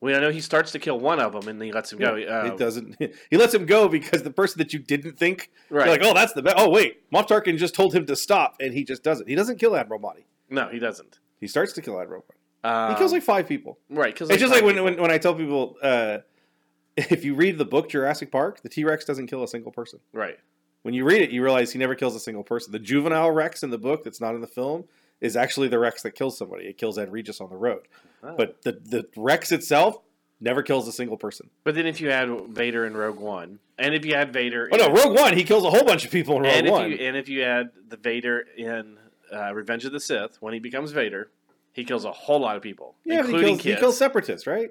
[0.00, 2.00] Well, I know he starts to kill one of them, and then he lets him
[2.00, 2.16] go.
[2.16, 2.96] Uh, he doesn't.
[3.30, 5.88] He lets him go because the person that you didn't think Right?
[5.88, 6.56] Like, oh, that's the best.
[6.58, 9.28] Oh, wait, Moff Tarkin just told him to stop, and he just doesn't.
[9.28, 10.24] He doesn't kill Admiral Motti.
[10.52, 11.18] No, he doesn't.
[11.40, 12.68] He starts to kill Admiral Motti.
[12.68, 13.78] Um, He kills like five people.
[13.90, 16.18] right because it's just like when, when when I tell people, uh,
[16.96, 19.98] if you read the book Jurassic Park, the T Rex doesn't kill a single person.
[20.12, 20.38] right.
[20.82, 22.72] When you read it, you realize he never kills a single person.
[22.72, 24.82] The juvenile Rex in the book that's not in the film
[25.20, 26.64] is actually the Rex that kills somebody.
[26.64, 27.82] It kills Ed Regis on the road.
[28.24, 28.34] Oh.
[28.36, 29.98] But the the Rex itself
[30.40, 31.50] never kills a single person.
[31.62, 34.76] But then if you add Vader in Rogue One, and if you add Vader, Oh
[34.76, 36.90] no, Rogue One, he kills a whole bunch of people in Rogue and if One.
[36.90, 38.98] you and if you add the Vader in
[39.32, 41.30] uh, Revenge of the Sith, when he becomes Vader,
[41.72, 44.46] he kills a whole lot of people, Yeah, but he including kills, he kills separatists,
[44.46, 44.70] right?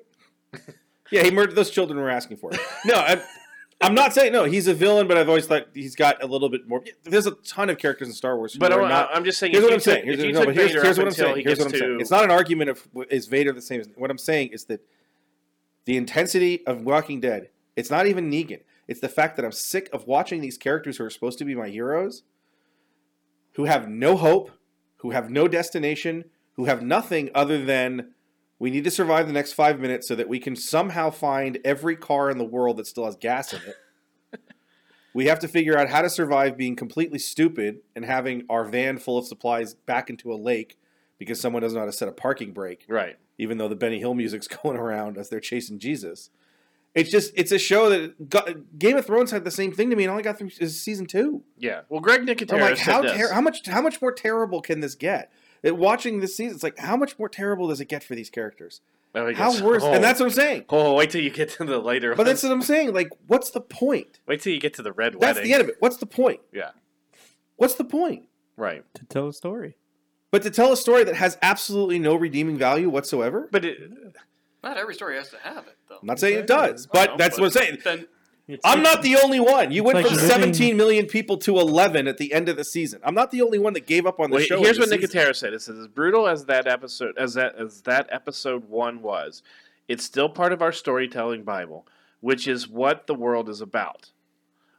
[1.11, 2.59] yeah, he murdered those children were asking for it.
[2.85, 3.21] No, I'm,
[3.81, 4.43] I'm not saying no.
[4.43, 6.83] He's a villain, but I've always thought he's got a little bit more.
[7.03, 9.09] There's a ton of characters in Star Wars, but are I, not.
[9.13, 9.53] I'm just saying.
[9.53, 10.05] Here's what I'm saying.
[10.05, 11.37] Here's, no, but here's, here's what I'm saying.
[11.37, 11.97] he Here's what I'm saying.
[11.99, 13.81] It's not an argument of is Vader the same.
[13.81, 14.85] as What I'm saying is that
[15.85, 17.49] the intensity of Walking Dead.
[17.75, 18.61] It's not even Negan.
[18.87, 21.55] It's the fact that I'm sick of watching these characters who are supposed to be
[21.55, 22.23] my heroes,
[23.53, 24.51] who have no hope,
[24.97, 28.13] who have no destination, who have nothing other than
[28.59, 31.95] we need to survive the next five minutes so that we can somehow find every
[31.95, 34.39] car in the world that still has gas in it.
[35.15, 38.99] we have to figure out how to survive being completely stupid and having our van
[38.99, 40.77] full of supplies back into a lake
[41.17, 43.17] because someone doesn't know how to set a parking brake, right.
[43.37, 46.29] even though the Benny Hill music's going around as they're chasing Jesus.
[46.93, 49.95] It's just it's a show that got, Game of Thrones had the same thing to
[49.95, 51.43] me, and all I got through is season two.
[51.57, 51.81] Yeah.
[51.89, 53.17] Well, Greg Nicotero I'm like, said how this.
[53.17, 55.31] ter- how much how much more terrible can this get?
[55.63, 58.29] It, watching this season, it's like how much more terrible does it get for these
[58.29, 58.81] characters?
[59.13, 59.83] Oh, he How worse?
[59.83, 59.93] Oh.
[59.93, 60.65] And that's what I'm saying.
[60.69, 62.11] Oh, wait till you get to the later.
[62.11, 62.27] But ones.
[62.29, 62.93] that's what I'm saying.
[62.93, 64.19] Like, what's the point?
[64.25, 65.43] wait till you get to the red That's wedding.
[65.43, 65.75] the end of it.
[65.79, 66.39] What's the point?
[66.53, 66.71] Yeah.
[67.57, 68.27] What's the point?
[68.57, 68.83] Right.
[68.95, 69.75] to tell a story.
[70.31, 73.49] But to tell a story that has absolutely no redeeming value whatsoever.
[73.51, 73.79] But it,
[74.63, 75.97] Not every story has to have it, though.
[76.01, 77.77] I'm not saying it does, but know, that's what I'm saying.
[77.83, 78.05] Then
[78.47, 79.71] It's I'm not the only one.
[79.71, 82.63] You went like from living- 17 million people to 11 at the end of the
[82.63, 82.99] season.
[83.03, 84.59] I'm not the only one that gave up on the Well, show.
[84.61, 85.19] here's in what the season.
[85.21, 85.53] Nicotero said.
[85.53, 89.41] It says, as brutal as that episode as that as that episode one was,
[89.87, 91.87] it's still part of our storytelling Bible,
[92.19, 94.11] which is what the world is about.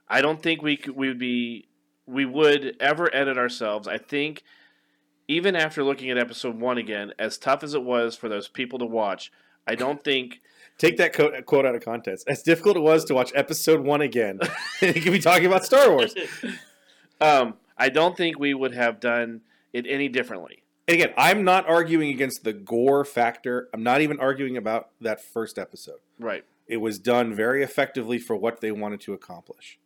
[0.09, 1.67] I don't think we could, we would be
[2.07, 3.89] we would ever edit ourselves.
[3.89, 4.43] I think
[5.29, 8.79] even after looking at episode one again, as tough as it was for those people
[8.81, 9.33] to watch,
[9.67, 10.41] I don't think
[10.79, 12.27] Take that quote, quote out of context.
[12.29, 14.41] As difficult it was to watch episode one again,
[14.81, 16.13] you could be talking about Star Wars.
[17.21, 19.43] um, I don't think we would have done
[19.73, 20.65] it any differently.
[20.89, 23.69] And again, I'm not arguing against the gore factor.
[23.73, 26.01] I'm not even arguing about that first episode.
[26.19, 26.45] Right.
[26.67, 29.79] It was done very effectively for what they wanted to accomplish.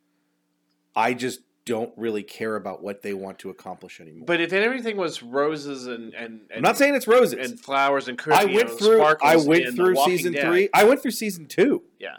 [0.95, 4.25] I just don't really care about what they want to accomplish anymore.
[4.25, 7.51] But if everything was roses and and, and I'm not saying it's roses.
[7.51, 9.01] and flowers and I went through.
[9.01, 10.47] I went through season Dead.
[10.47, 10.69] three.
[10.73, 11.83] I went through season two.
[11.99, 12.15] Yeah,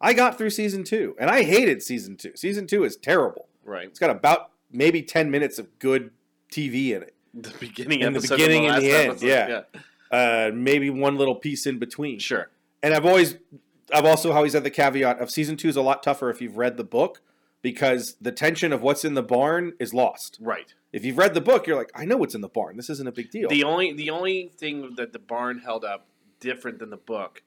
[0.00, 2.32] I got through season two, and I hated season two.
[2.36, 3.48] Season two is terrible.
[3.64, 3.88] right.
[3.88, 6.12] It's got about maybe ten minutes of good
[6.52, 7.14] TV in it.
[7.34, 9.62] The beginning, In the beginning and the, end, episode, yeah.
[10.12, 12.20] Uh, maybe one little piece in between.
[12.20, 12.48] sure.
[12.80, 13.36] And I've always,
[13.92, 16.56] I've also always had the caveat of season two is a lot tougher if you've
[16.56, 17.20] read the book
[17.64, 20.36] because the tension of what's in the barn is lost.
[20.40, 20.72] Right.
[20.92, 22.76] If you've read the book, you're like, I know what's in the barn.
[22.76, 23.48] This isn't a big deal.
[23.48, 26.06] The only the only thing that the barn held up
[26.38, 27.42] different than the book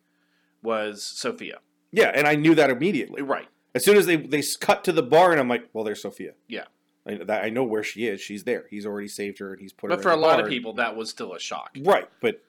[0.61, 1.59] was Sophia.
[1.91, 3.21] yeah, and I knew that immediately.
[3.21, 3.47] Right.
[3.75, 6.33] As soon as they they cut to the barn, I'm like, well, there's Sophia.
[6.47, 6.65] Yeah.
[7.07, 8.19] I, that, I know where she is.
[8.19, 8.65] She's there.
[8.69, 9.95] He's already saved her, and he's put her.
[9.95, 12.09] But in for a lot of people, that was still a shock, right?
[12.21, 12.41] But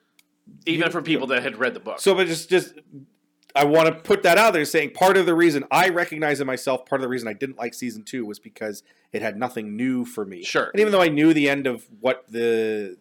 [0.65, 1.99] even You- for people that had read the book.
[2.01, 2.73] So, but just, just,
[3.55, 6.47] I want to put that out there, saying part of the reason I recognize in
[6.47, 9.75] myself, part of the reason I didn't like season two was because it had nothing
[9.75, 10.43] new for me.
[10.43, 10.69] Sure.
[10.71, 12.97] And even though I knew the end of what the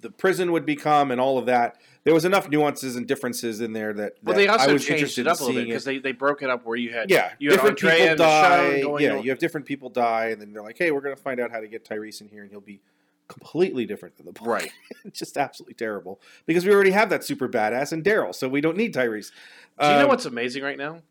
[0.00, 1.78] the prison would become and all of that.
[2.04, 4.82] There was enough nuances and differences in there that, Well, that they I also was
[4.84, 6.76] changed interested it up in a little bit because they, they broke it up where
[6.76, 8.80] you had Yeah, you had different people and die.
[8.82, 11.16] Going Yeah, on- you have different people die, and then they're like, "Hey, we're going
[11.16, 12.80] to find out how to get Tyrese in here, and he'll be
[13.26, 14.70] completely different than the book." right.
[15.12, 18.76] Just absolutely terrible because we already have that super badass in Daryl, so we don't
[18.76, 19.32] need Tyrese.
[19.80, 21.02] Do you know Um, what's amazing right now?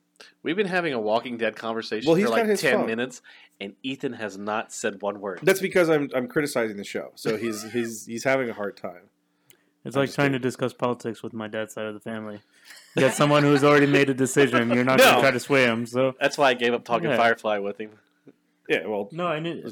[0.43, 2.85] We've been having a Walking Dead conversation Well, he's for like ten phone.
[2.85, 3.21] minutes,
[3.59, 5.39] and Ethan has not said one word.
[5.43, 9.09] That's because I'm I'm criticizing the show, so he's he's he's having a hard time.
[9.83, 12.39] It's I'm like just trying to discuss politics with my dad's side of the family.
[12.95, 14.71] You got someone who's already made a decision.
[14.71, 15.85] You're not going to try to sway him.
[15.85, 17.17] So That's why I gave up talking Yeah.
[17.17, 17.91] Firefly with him.
[18.67, 19.63] Yeah, well, no, I knew.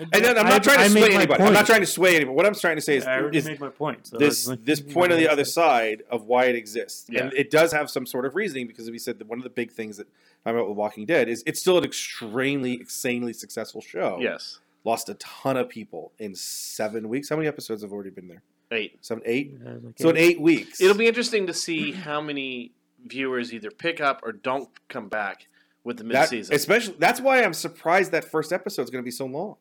[0.00, 1.42] And then I'm not trying to I sway anybody.
[1.42, 2.34] I'm not trying to sway anybody.
[2.34, 4.06] What I'm trying to say is, I already is made my point.
[4.06, 7.24] So this like- this point on the other side of why it exists, Yeah.
[7.24, 9.50] and it does have some sort of reasoning because we said that one of the
[9.50, 10.08] big things that
[10.46, 14.18] I'm about with Walking Dead is it's still an extremely insanely successful show.
[14.20, 17.28] Yes, lost a ton of people in seven weeks.
[17.28, 18.42] How many episodes have already been there?
[18.70, 18.98] eight.
[19.00, 19.54] Seven, eight.
[19.64, 22.72] Yeah, like So in eight weeks, It'll be interesting to see how many
[23.06, 25.48] viewers either pick up or don't come back
[25.84, 26.52] with the that, midseason.
[26.52, 29.56] especially that's why I'm surprised that first episode is going to be so long.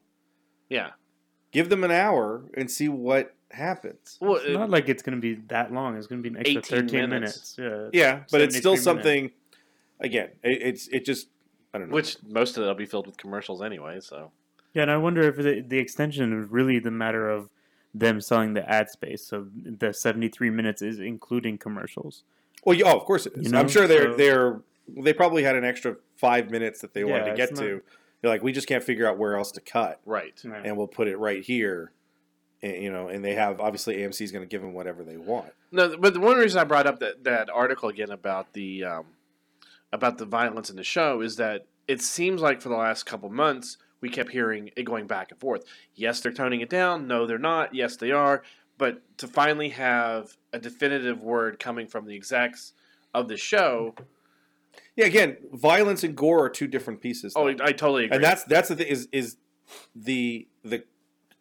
[0.69, 0.89] Yeah.
[1.51, 4.17] Give them an hour and see what happens.
[4.19, 5.97] Well, It's not like it's going to be that long.
[5.97, 7.57] It's going to be an extra 13 minutes.
[7.57, 7.91] minutes.
[7.93, 8.23] Yeah, Yeah.
[8.31, 9.31] but it's still 73 something.
[9.99, 11.27] Again, it, it's it just
[11.73, 11.95] I don't know.
[11.95, 13.99] which most of it'll be filled with commercials anyway.
[14.01, 14.31] So
[14.73, 17.49] Yeah, and I wonder if the, the extension is really the matter of
[17.95, 19.25] them selling the ad space.
[19.25, 22.23] So the 73 minutes is including commercials.
[22.65, 23.45] well, yeah, oh, of course it is.
[23.45, 24.61] You know, I'm sure they're so- they're
[25.03, 27.81] they probably had an extra five minutes that they wanted Yeah, to get it's to.
[28.21, 30.33] Not- They're like, we just can't figure out where else to cut, right.
[30.43, 31.91] and we'll put it right here.
[32.61, 35.17] And, you know, and they have obviously AMC is going to give them whatever they
[35.17, 35.53] want.
[35.71, 39.05] No, but the one reason I brought up that, that article again about the um,
[39.93, 43.29] about the violence in the show is that it seems like for the last couple
[43.29, 45.63] months we kept hearing it going back and forth.
[45.95, 47.07] Yes, they're toning it down.
[47.07, 47.73] No, they're not.
[47.75, 48.43] Yes, they are.
[48.77, 52.73] But to finally have a definitive word coming from the execs
[53.13, 53.95] of the show,
[54.95, 57.33] Yeah, again, violence and gore are two different pieces.
[57.35, 57.63] oh, though.
[57.63, 58.15] I totally agree.
[58.15, 59.37] and that's that's the thing is is
[59.95, 60.83] the the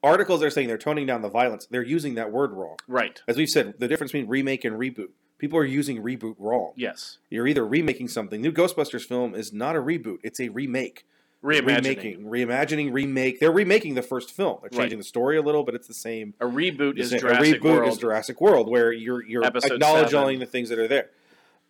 [0.03, 1.67] articles are saying they're toning down the violence.
[1.67, 2.77] They're using that word wrong.
[2.87, 3.21] right.
[3.27, 5.09] As we've said, the difference between remake and reboot.
[5.39, 6.73] People are using reboot wrong.
[6.77, 8.41] Yes, You're either remaking something.
[8.41, 11.05] New Ghostbusters film is not a reboot; it's a remake.
[11.45, 11.67] reimagining.
[11.67, 13.39] Remaking, reimagining, remake.
[13.39, 14.59] They're remaking the first film.
[14.63, 14.99] They're changing Right.
[14.99, 16.33] the story a little, but it's the same.
[16.41, 17.93] A reboot is a Jurassic reboot World.
[17.93, 20.39] is Jurassic World, where you're you're Episode acknowledging seven.
[20.41, 21.11] the things that are there,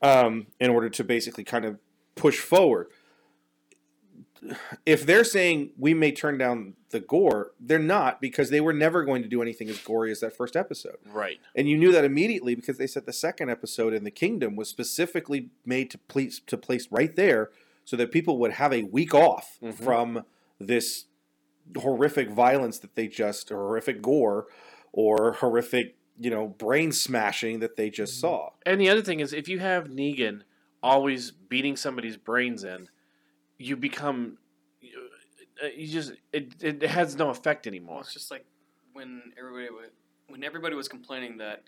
[0.02, 1.78] um, in order to basically kind of
[2.14, 2.88] push forward.
[4.84, 9.02] If they're saying we may turn down the gore, they're not because they were never
[9.02, 10.98] going to do anything as gory as that first episode.
[11.10, 11.40] right.
[11.56, 14.68] And you knew that immediately because they said the second episode in the kingdom was
[14.68, 17.50] specifically made to place to place right there
[17.84, 19.74] so that people would have a week off Mhm.
[19.74, 20.24] from
[20.60, 21.06] this
[21.78, 24.46] horrific violence that they just horrific gore
[24.92, 28.50] or horrific, you know, brain smashing that they just saw.
[28.64, 30.42] And the other thing is, if you have Negan
[30.82, 32.88] always beating somebody's brains in,
[33.58, 34.38] you become
[34.80, 35.08] you,
[35.62, 38.00] uh, just it, it has no effect anymore.
[38.00, 38.44] it's just like
[38.92, 39.68] when everybody
[40.28, 41.62] when everybody was complaining that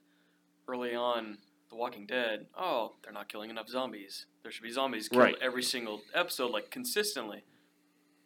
[0.66, 1.38] early on,
[1.70, 4.26] The Walking Dead, oh, they're not killing enough zombies.
[4.42, 5.36] There should be zombies killed Right.
[5.40, 7.44] every single episode, like consistently.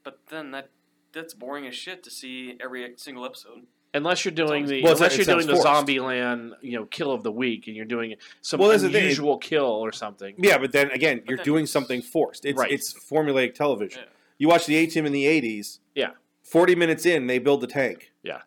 [0.05, 0.71] But then that
[1.13, 3.67] that's boring as shit to see every single episode.
[3.95, 5.65] Unless you're doing the Well, unless you're doing the forced.
[5.65, 8.89] Zombie Land, you know, kill of the week, and you're doing some Well, that's the
[8.91, 9.03] thing.
[9.03, 10.35] unusual kill or something.
[10.39, 12.47] Yeah, but then again, you're then doing it's- something forced.
[12.47, 12.73] It's Right.
[12.73, 14.01] it's formulaic television.
[14.03, 14.09] Yeah.
[14.39, 15.81] You watch the A Team in the '80s.
[15.95, 16.13] Yeah.
[16.43, 18.13] Forty minutes in, they build the tank.
[18.23, 18.41] Yeah.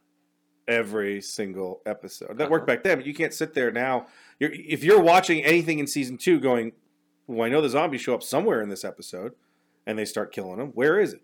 [0.68, 2.52] Every single episode that Uh-huh.
[2.52, 2.98] worked back then.
[2.98, 4.08] But you can't sit there now.
[4.40, 6.72] You're, if you're watching anything in season two, going,
[7.28, 9.34] "Well, I know the zombies show up somewhere in this episode,"
[9.86, 10.70] and they start killing them.
[10.70, 11.22] Where is it?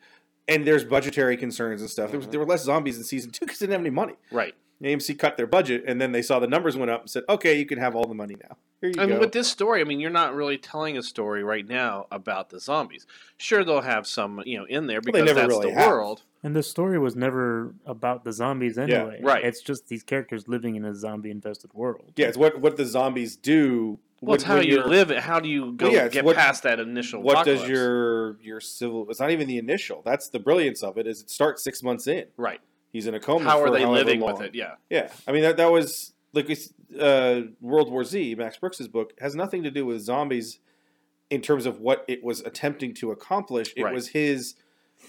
[0.52, 2.12] And there's budgetary concerns and stuff.
[2.12, 2.32] There, was, Mhm.
[2.32, 4.14] there were less zombies in season two because they didn't have any money.
[4.32, 4.54] Right.
[4.84, 7.56] AMC cut their budget, and then they saw the numbers went up and said, "Okay,
[7.60, 9.84] you can have all the money now." Here you I mean, with this story, I
[9.84, 13.06] mean, you're not really telling a story right now about the zombies.
[13.38, 15.88] Sure, they'll have some, you know, in there they because never that's really the have.
[15.91, 16.24] world.
[16.41, 19.20] And the story was never about the zombies anyway.
[19.22, 19.45] right.
[19.45, 22.14] It's just these characters living in a zombie infested world.
[22.16, 23.99] Yeah, it's what what the zombies do.
[24.22, 25.20] Well, when- it's how when you live it.
[25.20, 27.22] How do you go Well, yeah, get what- past that initial?
[27.24, 29.10] What does your your civil?
[29.10, 30.02] It's not even the initial.
[30.06, 31.08] That's the brilliance of it.
[31.08, 32.26] Is it starts six months in.
[32.38, 32.62] right?
[32.94, 33.46] He's in a coma.
[33.50, 34.34] How are they living long.
[34.34, 34.56] with it?
[34.56, 36.50] Yeah, Yeah, I mean that that was like
[37.00, 38.36] uh, World War Z.
[38.36, 40.60] Max Brooks's book has nothing to do with zombies
[41.30, 43.74] in terms of what it was attempting to accomplish.
[43.78, 43.94] It Right.
[43.94, 44.56] was his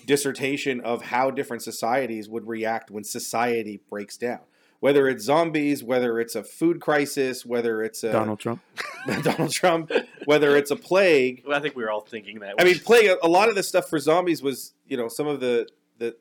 [0.07, 4.41] dissertation of how different societies would react when society breaks down.
[4.83, 8.61] Whether it's zombies, whether it's a food crisis, whether it's a Donald Trump.
[9.23, 9.93] Donald Trump,
[10.25, 12.57] whether it's a plague, well, I think we were all thinking that.
[12.59, 13.17] I mean, plague.
[13.23, 15.69] A lot of the stuff for zombies was, you know, some of the
[15.99, 16.17] the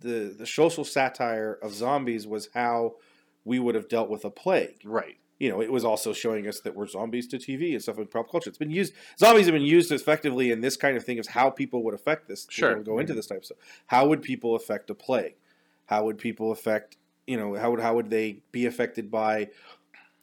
[0.00, 2.96] the the social satire of zombies was how
[3.42, 4.82] we would have dealt with a plague.
[4.84, 5.16] Right.
[5.38, 8.06] You know, it was also showing us that we're zombies to TV and stuff in
[8.08, 8.50] pop culture.
[8.50, 8.92] It's been used.
[9.18, 12.28] Zombies have been used effectively in this kind of thing of how people would affect
[12.28, 12.46] this.
[12.50, 12.76] Sure.
[12.76, 13.58] People go into this type of stuff.
[13.86, 15.36] How would people affect a plague?
[15.86, 16.97] How would people affect?
[17.28, 19.50] You know, how would how would they be affected by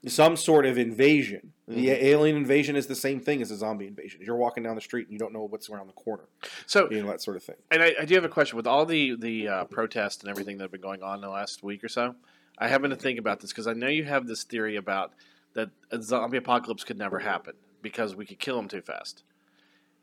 [0.07, 1.53] some sort of invasion?
[1.67, 2.01] The Mhm.
[2.03, 4.21] alien invasion is the same thing as a zombie invasion.
[4.23, 6.23] You're walking down the street and you don't know what's around the corner.
[6.65, 7.55] So, You know that sort of thing.
[7.71, 10.57] and I, I do have a question with all the the uh, protests and everything
[10.57, 12.15] that have been going on in the last week or so.
[12.57, 15.13] I happen to think about this because I know you have this theory about
[15.53, 17.53] that a zombie apocalypse could never happen
[17.83, 19.21] because we could kill them too fast.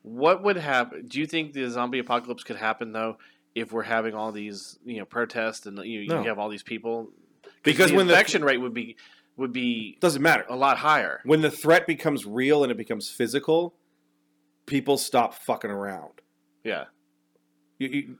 [0.03, 1.07] What would happen?
[1.09, 3.18] Do you think the zombie apocalypse could happen though
[3.55, 6.22] if we're having all these you know protests and you, No.
[6.22, 7.11] you have all these people?
[7.62, 8.96] Because the when the infection rate would be
[9.36, 11.20] would be doesn't matter a lot higher.
[11.24, 13.74] when the threat becomes real and it becomes physical,
[14.66, 16.20] people stop fucking around.
[16.64, 16.84] Yeah.
[17.78, 18.18] You, you,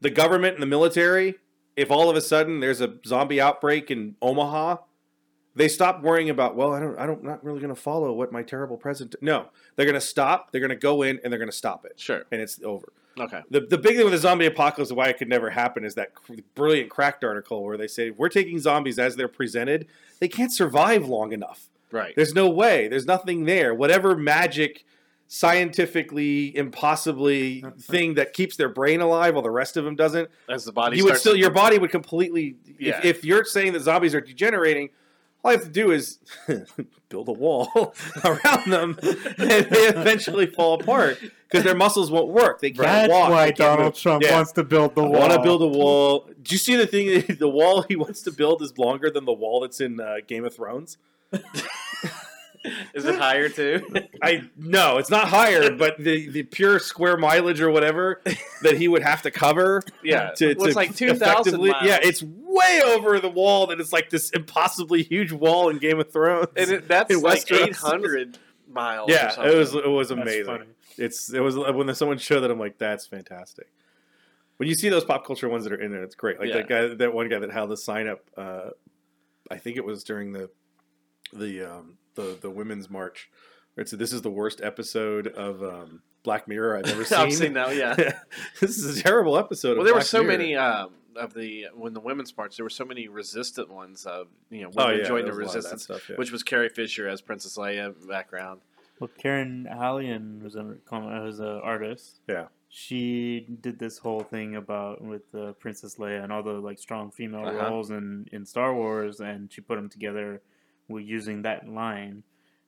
[0.00, 1.34] the government and the military,
[1.76, 4.76] if all of a sudden there's a zombie outbreak in Omaha,
[5.54, 6.56] they stop worrying about.
[6.56, 6.98] Well, I don't.
[6.98, 7.22] I don't.
[7.22, 9.16] Not really going to follow what my terrible president.
[9.20, 10.50] No, they're going to stop.
[10.50, 12.22] They're going to go in and they're going to stop it, Sure.
[12.32, 12.92] and it's over.
[13.18, 13.42] Okay.
[13.50, 15.94] The, the big thing with the zombie apocalypse and why it could never happen is
[15.94, 19.86] that cr- brilliant cracked article where they say we're taking zombies as they're presented.
[20.18, 21.68] They can't survive long enough.
[21.90, 22.14] Right.
[22.16, 22.88] There's no way.
[22.88, 23.74] There's nothing there.
[23.74, 24.84] Whatever magic,
[25.28, 30.66] scientifically impossibly thing that keeps their brain alive while the rest of them doesn't, As
[30.66, 32.56] the body you would still your body would completely.
[32.78, 32.98] Yeah.
[32.98, 34.90] If, if you're saying that zombies are degenerating,
[35.44, 36.18] all I have to do is
[37.08, 41.18] build a wall around them, and they eventually fall apart
[41.48, 42.60] because their muscles won't work.
[42.60, 43.30] They can't That's walk.
[43.30, 43.98] why Donald move.
[43.98, 44.34] Trump Yeah.
[44.36, 45.20] wants to build the I wall.
[45.20, 46.28] want to build a wall.
[46.42, 47.24] Do you see the thing?
[47.38, 50.44] The wall he wants to build is longer than the wall that's in uh, Game
[50.44, 50.96] of Thrones.
[52.94, 53.84] Is it higher too?
[54.22, 58.20] I no, it's not higher, but the, the pure square mileage or whatever
[58.62, 60.30] that he would have to cover yeah.
[60.36, 61.60] to, well, it's to like two thousand.
[61.60, 63.66] Yeah, it's way over the wall.
[63.66, 66.48] That it's like this impossibly huge wall in Game of Thrones.
[66.56, 68.38] and it, that's in like eight hundred
[68.68, 69.10] miles.
[69.10, 69.52] yeah, something.
[69.52, 70.64] it was it was amazing.
[70.96, 73.72] It's it was when someone showed that I'm like that's fantastic.
[74.58, 76.38] When you see those pop culture ones that are in there, it's great.
[76.38, 76.58] Like Yeah.
[76.58, 78.20] that guy, that one guy that held the sign up.
[78.36, 78.70] Uh,
[79.50, 80.50] I think it was during the
[81.32, 83.30] the um, the the women's march.
[83.76, 87.32] Right, so "This is the worst episode of um, Black Mirror I've ever seen." I've
[87.32, 87.74] seen that.
[87.76, 87.94] Yeah.
[88.60, 89.72] this is a terrible episode.
[89.78, 90.38] well, of there were so Mirror.
[90.38, 92.56] many um, of the when the women's march.
[92.56, 95.54] There were so many resistant ones of you know Oh yeah, joined the there was
[95.54, 96.10] a lot of that resistance, stuff.
[96.10, 96.16] Yeah.
[96.16, 98.60] which was Carrie Fisher as Princess Leia background.
[99.00, 102.48] Well, Karen Hallion, who's an who's an artist, Yeah.
[102.68, 107.10] she did this whole thing about with uh, Princess Leia and all the like strong
[107.10, 107.70] female Uh-huh.
[107.70, 110.42] roles in in Star Wars, and she put them together
[110.92, 112.22] with using that line.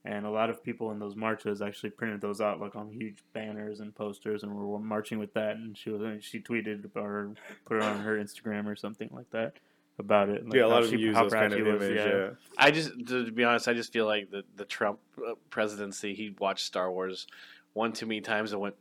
[0.06, 3.24] And a lot of people in those marches actually printed those out like on huge
[3.32, 5.56] banners and posters, and were marching with that.
[5.56, 7.32] And she was she tweeted or
[7.64, 9.54] put it on her Instagram or something like that
[9.98, 10.44] about it.
[10.44, 11.96] like yeah, a lot of she- use those kind of she was, image.
[11.96, 12.30] Yeah.
[12.58, 16.14] I just, to be honest, I just feel like the the Trump uh, presidency.
[16.14, 17.26] He watched Star Wars
[17.72, 18.74] one too many times and went,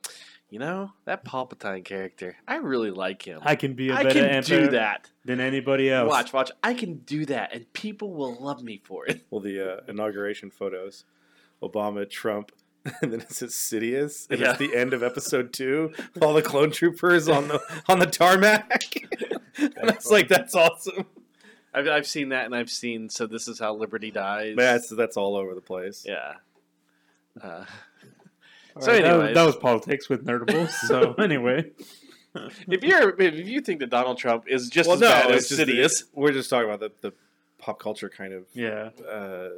[0.49, 2.35] you know, that Palpatine character.
[2.47, 3.39] I really like him.
[3.43, 5.09] I can be a I better can emperor do that.
[5.25, 6.09] than anybody else.
[6.09, 6.51] Watch, watch.
[6.63, 9.21] I can do that, and people will love me for it.
[9.31, 11.05] Well, the uh, inauguration photos,
[11.61, 12.51] Obama, Trump,
[13.01, 14.49] and then it says Sidious, and Yeah.
[14.51, 15.93] it's the end of episode two.
[16.21, 18.95] All the clone troopers on the on the tarmac,
[19.57, 21.05] and I was like, "That's awesome."
[21.73, 23.09] I've, I've seen that, and I've seen.
[23.09, 24.55] So this is how Liberty dies.
[24.55, 26.05] That's that's all over the place.
[26.07, 26.33] yeah.
[27.41, 27.65] Uh, All
[28.79, 30.69] So right, that, that was politics with Nerdables.
[30.71, 31.71] So anyway,
[32.67, 35.49] if you're, if you think that Donald Trump is just well, as no, bad as
[35.49, 37.13] Sidious, we're just talking about the, the
[37.59, 38.89] pop culture kind of, yeah.
[39.07, 39.49] uh,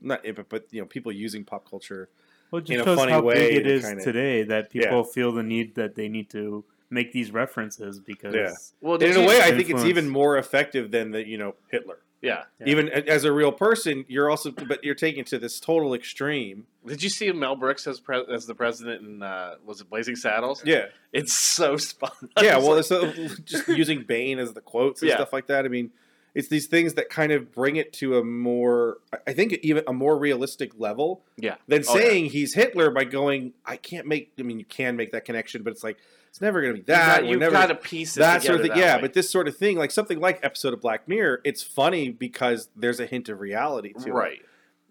[0.00, 2.08] not but, but you know, people using pop culture.
[2.50, 4.42] Well, it in just a shows funny how way big it to is kinda- today
[4.44, 8.52] that people feel the need that they need to make these references because Yeah.
[8.80, 11.54] well, in a you- way, I think it's even more effective than the you know
[11.70, 11.98] Hitler.
[12.24, 12.44] Yeah.
[12.58, 12.66] Yeah.
[12.66, 16.66] Even as a real person, you're also, but you're taking it to this total extreme.
[16.86, 20.16] Did you see Mel Brooks as pre- as the president in uh, was it Blazing
[20.16, 20.62] Saddles?
[20.64, 22.10] Yeah, It's so spun.
[22.40, 22.56] yeah.
[22.58, 23.12] Well, like- so
[23.44, 25.16] just using Bane as the quotes and Yeah.
[25.16, 25.64] stuff like that.
[25.64, 25.90] I mean,
[26.34, 29.92] it's these things that kind of bring it to a more, I think, even a
[29.92, 31.54] more realistic level yeah.
[31.68, 32.00] than Oh, yeah.
[32.00, 34.32] saying he's Hitler by going, I can't make.
[34.38, 35.98] I mean, you can make that connection, but it's like
[36.34, 37.06] it's never going to be You that.
[37.18, 38.70] got, We're you've never- got to piece it that sort of thing.
[38.72, 39.02] that Yeah, way.
[39.02, 42.70] but this sort of thing, like something like episode of Black Mirror, it's funny because
[42.74, 44.12] there's a hint of reality to it.
[44.12, 44.42] right.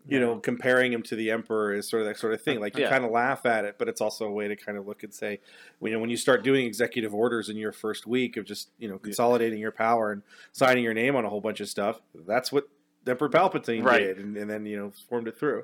[0.07, 2.61] you know, comparing him to the emperor is sort of that sort of thing.
[2.61, 2.89] Like you Yeah.
[2.89, 5.13] kind of laugh at it, but it's also a way to kind of look and
[5.13, 5.39] say,
[5.81, 8.87] you know, when you start doing executive orders in your first week of just you
[8.89, 10.21] know consolidating your power and
[10.53, 12.67] signing your name on a whole bunch of stuff, that's what
[13.05, 13.99] Emperor Palpatine Right.
[13.99, 15.63] did, and, and then you know formed it through.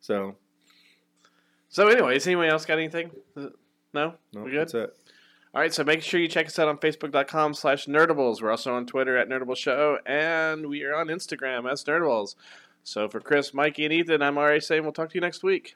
[0.00, 0.36] So
[1.68, 3.10] So, anyways, anyone else got anything?
[3.36, 3.48] Uh,
[3.92, 4.60] No, no, we good.
[4.60, 4.96] that's it.
[5.52, 8.40] All right, so make sure you check us out on Facebook.com slash Nerdables.
[8.40, 12.36] We're also on Twitter at Nerdable Show, and we are on Instagram as Nerdables.
[12.84, 15.74] So for Chris, Mikey, and Ethan, I'm already saying we'll talk to you next week.